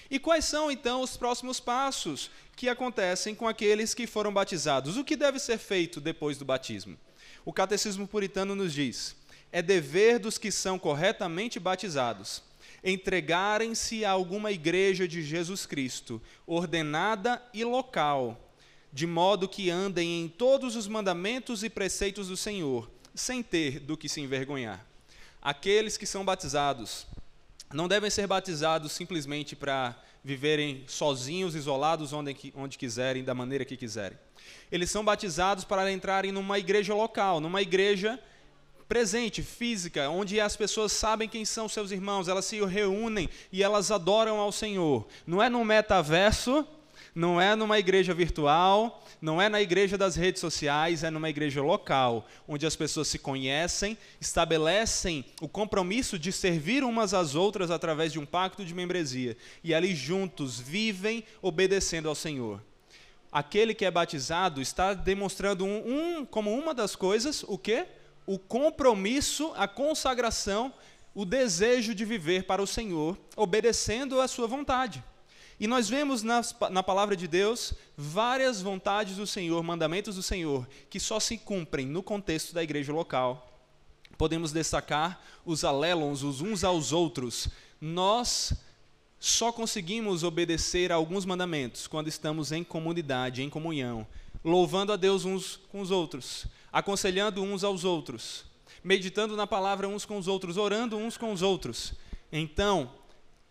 E 0.09 0.17
quais 0.17 0.45
são 0.45 0.71
então 0.71 1.01
os 1.01 1.17
próximos 1.17 1.59
passos 1.59 2.31
que 2.55 2.69
acontecem 2.69 3.35
com 3.35 3.47
aqueles 3.47 3.93
que 3.93 4.07
foram 4.07 4.31
batizados? 4.31 4.95
O 4.95 5.03
que 5.03 5.17
deve 5.17 5.39
ser 5.39 5.57
feito 5.57 5.99
depois 5.99 6.37
do 6.37 6.45
batismo? 6.45 6.97
O 7.43 7.51
catecismo 7.51 8.07
puritano 8.07 8.55
nos 8.55 8.73
diz: 8.73 9.15
é 9.51 9.61
dever 9.61 10.19
dos 10.19 10.37
que 10.37 10.51
são 10.51 10.79
corretamente 10.79 11.59
batizados 11.59 12.43
entregarem-se 12.83 14.03
a 14.03 14.11
alguma 14.11 14.51
igreja 14.51 15.07
de 15.07 15.21
Jesus 15.21 15.65
Cristo, 15.65 16.21
ordenada 16.45 17.41
e 17.53 17.63
local, 17.63 18.53
de 18.91 19.05
modo 19.05 19.47
que 19.47 19.69
andem 19.69 20.23
em 20.23 20.27
todos 20.27 20.75
os 20.75 20.87
mandamentos 20.87 21.63
e 21.63 21.69
preceitos 21.69 22.27
do 22.27 22.37
Senhor, 22.37 22.89
sem 23.13 23.43
ter 23.43 23.79
do 23.79 23.95
que 23.95 24.09
se 24.09 24.21
envergonhar. 24.21 24.85
Aqueles 25.41 25.97
que 25.97 26.05
são 26.05 26.25
batizados 26.25 27.07
não 27.73 27.87
devem 27.87 28.09
ser 28.09 28.27
batizados 28.27 28.91
simplesmente 28.91 29.55
para 29.55 29.97
viverem 30.23 30.83
sozinhos, 30.87 31.55
isolados, 31.55 32.13
onde, 32.13 32.53
onde 32.55 32.77
quiserem, 32.77 33.23
da 33.23 33.33
maneira 33.33 33.65
que 33.65 33.77
quiserem. 33.77 34.17
Eles 34.71 34.91
são 34.91 35.03
batizados 35.03 35.63
para 35.63 35.91
entrarem 35.91 36.31
numa 36.31 36.59
igreja 36.59 36.93
local, 36.93 37.39
numa 37.39 37.61
igreja 37.61 38.19
presente, 38.91 39.41
física, 39.41 40.09
onde 40.09 40.37
as 40.37 40.57
pessoas 40.57 40.91
sabem 40.91 41.29
quem 41.29 41.45
são 41.45 41.69
seus 41.69 41.91
irmãos, 41.91 42.27
elas 42.27 42.43
se 42.43 42.59
reúnem 42.65 43.29
e 43.49 43.63
elas 43.63 43.89
adoram 43.89 44.37
ao 44.37 44.51
Senhor. 44.51 45.07
Não 45.25 45.41
é 45.41 45.47
no 45.47 45.63
metaverso, 45.63 46.67
não 47.15 47.39
é 47.39 47.55
numa 47.55 47.79
igreja 47.79 48.13
virtual, 48.13 49.01
não 49.21 49.41
é 49.41 49.47
na 49.47 49.61
igreja 49.61 49.97
das 49.97 50.17
redes 50.17 50.41
sociais, 50.41 51.05
é 51.05 51.09
numa 51.09 51.29
igreja 51.29 51.61
local, 51.61 52.27
onde 52.45 52.65
as 52.65 52.75
pessoas 52.75 53.07
se 53.07 53.17
conhecem, 53.17 53.97
estabelecem 54.19 55.23
o 55.39 55.47
compromisso 55.47 56.19
de 56.19 56.33
servir 56.33 56.83
umas 56.83 57.13
às 57.13 57.33
outras 57.33 57.71
através 57.71 58.11
de 58.11 58.19
um 58.19 58.25
pacto 58.25 58.65
de 58.65 58.73
membresia 58.73 59.37
e 59.63 59.73
ali 59.73 59.95
juntos 59.95 60.59
vivem 60.59 61.23
obedecendo 61.41 62.09
ao 62.09 62.15
Senhor. 62.15 62.61
Aquele 63.31 63.73
que 63.73 63.85
é 63.85 63.89
batizado 63.89 64.61
está 64.61 64.93
demonstrando 64.93 65.63
um, 65.63 66.19
um 66.19 66.25
como 66.25 66.53
uma 66.53 66.73
das 66.73 66.93
coisas 66.93 67.45
o 67.47 67.57
que? 67.57 67.87
O 68.25 68.37
compromisso, 68.37 69.51
a 69.55 69.67
consagração, 69.67 70.73
o 71.13 71.25
desejo 71.25 71.93
de 71.93 72.05
viver 72.05 72.43
para 72.43 72.61
o 72.61 72.67
Senhor, 72.67 73.17
obedecendo 73.35 74.21
a 74.21 74.27
sua 74.27 74.47
vontade. 74.47 75.03
E 75.59 75.67
nós 75.67 75.87
vemos 75.87 76.23
nas, 76.23 76.55
na 76.71 76.81
palavra 76.81 77.15
de 77.15 77.27
Deus 77.27 77.73
várias 77.95 78.61
vontades 78.61 79.17
do 79.17 79.27
Senhor, 79.27 79.61
mandamentos 79.61 80.15
do 80.15 80.23
Senhor, 80.23 80.67
que 80.89 80.99
só 80.99 81.19
se 81.19 81.37
cumprem 81.37 81.85
no 81.85 82.01
contexto 82.01 82.53
da 82.53 82.63
igreja 82.63 82.91
local. 82.91 83.47
Podemos 84.17 84.51
destacar 84.51 85.21
os 85.45 85.63
alélons, 85.63 86.23
os 86.23 86.41
uns 86.41 86.63
aos 86.63 86.91
outros. 86.91 87.47
Nós 87.79 88.53
só 89.19 89.51
conseguimos 89.51 90.23
obedecer 90.23 90.91
a 90.91 90.95
alguns 90.95 91.25
mandamentos 91.25 91.85
quando 91.85 92.07
estamos 92.07 92.51
em 92.51 92.63
comunidade, 92.63 93.43
em 93.43 93.49
comunhão, 93.49 94.07
louvando 94.43 94.91
a 94.91 94.95
Deus 94.95 95.25
uns 95.25 95.57
com 95.71 95.79
os 95.79 95.91
outros, 95.91 96.47
aconselhando 96.71 97.41
uns 97.41 97.63
aos 97.63 97.83
outros, 97.83 98.45
meditando 98.83 99.35
na 99.35 99.45
palavra 99.45 99.87
uns 99.87 100.05
com 100.05 100.17
os 100.17 100.27
outros, 100.27 100.57
orando 100.57 100.97
uns 100.97 101.17
com 101.17 101.31
os 101.31 101.41
outros. 101.41 101.93
Então, 102.31 102.89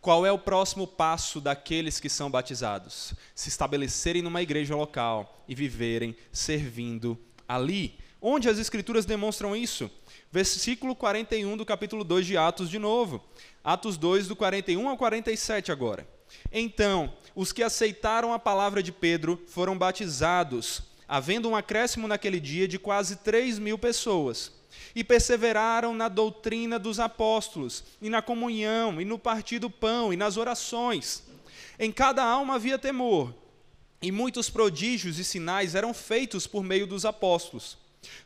Qual 0.01 0.25
é 0.25 0.33
o 0.33 0.39
próximo 0.39 0.87
passo 0.87 1.43
daqueles 1.43 2.01
que 2.01 2.09
são 2.09 2.31
batizados? 2.31 3.13
Se 3.35 3.51
estabelecerem 3.51 4.23
numa 4.23 4.41
igreja 4.41 4.75
local 4.75 5.45
e 5.47 5.55
viverem 5.55 6.17
servindo 6.33 7.19
ali. 7.47 7.99
Onde 8.19 8.49
as 8.49 8.59
Escrituras 8.59 9.05
demonstram 9.05 9.55
isso? 9.55 9.91
Versículo 10.33 10.97
41 10.97 11.55
do 11.55 11.67
capítulo 11.67 12.03
2 12.03 12.27
de 12.27 12.37
Atos, 12.39 12.71
de 12.71 12.79
novo. 12.79 13.23
Atos 13.63 13.99
2, 13.99 14.29
do 14.29 14.37
41 14.37 14.89
ao 14.89 14.97
47 14.97 15.71
agora. 15.71 16.09
Então, 16.51 17.13
os 17.35 17.53
que 17.53 17.63
aceitaram 17.63 18.33
a 18.33 18.39
palavra 18.39 18.83
de 18.83 18.93
Pedro 18.93 19.43
foram 19.49 19.77
batizados, 19.77 20.83
havendo 21.11 21.49
um 21.49 21.57
acréscimo 21.57 22.07
naquele 22.07 22.39
dia 22.39 22.69
de 22.69 22.79
quase 22.79 23.17
3 23.17 23.59
mil 23.59 23.77
pessoas 23.77 24.53
e 24.95 25.03
perseveraram 25.03 25.93
na 25.93 26.09
doutrina 26.09 26.79
dos 26.79 27.01
apóstolos, 27.01 27.83
e 28.01 28.09
na 28.09 28.23
comunhão, 28.23 29.01
e 29.01 29.05
no 29.05 29.19
partir 29.19 29.59
do 29.59 29.69
pão, 29.69 30.13
e 30.13 30.17
nas 30.17 30.37
orações. 30.37 31.25
Em 31.81 31.91
cada 31.91 32.23
alma 32.23 32.55
havia 32.55 32.79
temor, 32.79 33.35
e 34.01 34.13
muitos 34.13 34.49
prodígios 34.49 35.19
e 35.19 35.25
sinais 35.25 35.75
eram 35.75 35.93
feitos 35.93 36.47
por 36.47 36.63
meio 36.63 36.87
dos 36.87 37.05
apóstolos. 37.05 37.77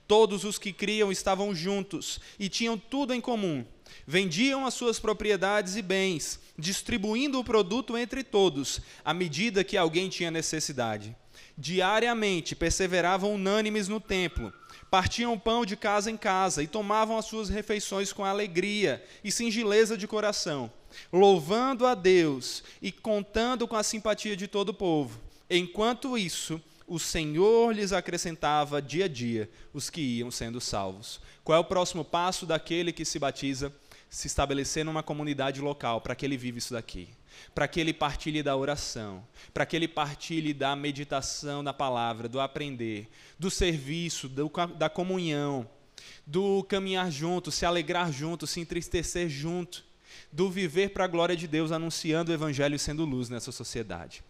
Todos 0.06 0.44
os 0.44 0.58
que 0.58 0.70
criam 0.70 1.10
estavam 1.10 1.54
juntos 1.54 2.20
e 2.38 2.50
tinham 2.50 2.76
tudo 2.76 3.14
em 3.14 3.20
comum. 3.20 3.64
Vendiam 4.06 4.66
as 4.66 4.74
suas 4.74 4.98
propriedades 4.98 5.74
e 5.76 5.80
bens, 5.80 6.38
distribuindo 6.58 7.40
o 7.40 7.44
produto 7.44 7.96
entre 7.96 8.22
todos, 8.22 8.82
à 9.02 9.14
medida 9.14 9.64
que 9.64 9.78
alguém 9.78 10.10
tinha 10.10 10.30
necessidade. 10.30 11.16
Diariamente 11.56 12.56
perseveravam 12.56 13.34
unânimes 13.34 13.88
no 13.88 14.00
templo 14.00 14.52
partiam 14.94 15.36
pão 15.36 15.66
de 15.66 15.76
casa 15.76 16.08
em 16.08 16.16
casa 16.16 16.62
e 16.62 16.68
tomavam 16.68 17.18
as 17.18 17.24
suas 17.24 17.48
refeições 17.48 18.12
com 18.12 18.24
alegria 18.24 19.04
e 19.24 19.32
singeleza 19.32 19.98
de 19.98 20.06
coração, 20.06 20.70
louvando 21.12 21.84
a 21.84 21.96
Deus 21.96 22.62
e 22.80 22.92
contando 22.92 23.66
com 23.66 23.74
a 23.74 23.82
simpatia 23.82 24.36
de 24.36 24.46
todo 24.46 24.68
o 24.68 24.74
povo. 24.74 25.18
Enquanto 25.50 26.16
isso, 26.16 26.62
o 26.86 27.00
Senhor 27.00 27.74
lhes 27.74 27.92
acrescentava 27.92 28.80
dia 28.80 29.06
a 29.06 29.08
dia 29.08 29.50
os 29.72 29.90
que 29.90 30.00
iam 30.00 30.30
sendo 30.30 30.60
salvos. 30.60 31.20
Qual 31.42 31.56
é 31.56 31.60
o 31.60 31.64
próximo 31.64 32.04
passo 32.04 32.46
daquele 32.46 32.92
que 32.92 33.04
se 33.04 33.18
batiza? 33.18 33.72
Se 34.14 34.26
estabelecer 34.28 34.84
numa 34.84 35.02
comunidade 35.02 35.60
local 35.60 36.00
para 36.00 36.14
que 36.14 36.24
ele 36.24 36.36
viva 36.36 36.58
isso 36.58 36.74
daqui 36.74 37.08
para 37.54 37.66
que 37.66 37.80
ele 37.80 37.92
partilhe 37.92 38.42
da 38.42 38.56
oração, 38.56 39.26
para 39.52 39.66
que 39.66 39.74
ele 39.74 39.88
partilhe 39.88 40.54
da 40.54 40.74
meditação 40.76 41.62
na 41.62 41.72
palavra, 41.72 42.28
do 42.28 42.40
aprender, 42.40 43.08
do 43.38 43.50
serviço, 43.50 44.28
do, 44.28 44.50
da 44.76 44.88
comunhão, 44.88 45.68
do 46.26 46.62
caminhar 46.64 47.10
junto, 47.10 47.50
se 47.50 47.66
alegrar 47.66 48.12
junto, 48.12 48.46
se 48.46 48.60
entristecer 48.60 49.28
junto, 49.28 49.84
do 50.32 50.50
viver 50.50 50.90
para 50.90 51.04
a 51.04 51.08
glória 51.08 51.36
de 51.36 51.46
Deus, 51.46 51.72
anunciando 51.72 52.30
o 52.30 52.34
evangelho 52.34 52.76
e 52.76 52.78
sendo 52.78 53.04
luz 53.04 53.28
nessa 53.28 53.52
sociedade. 53.52 54.22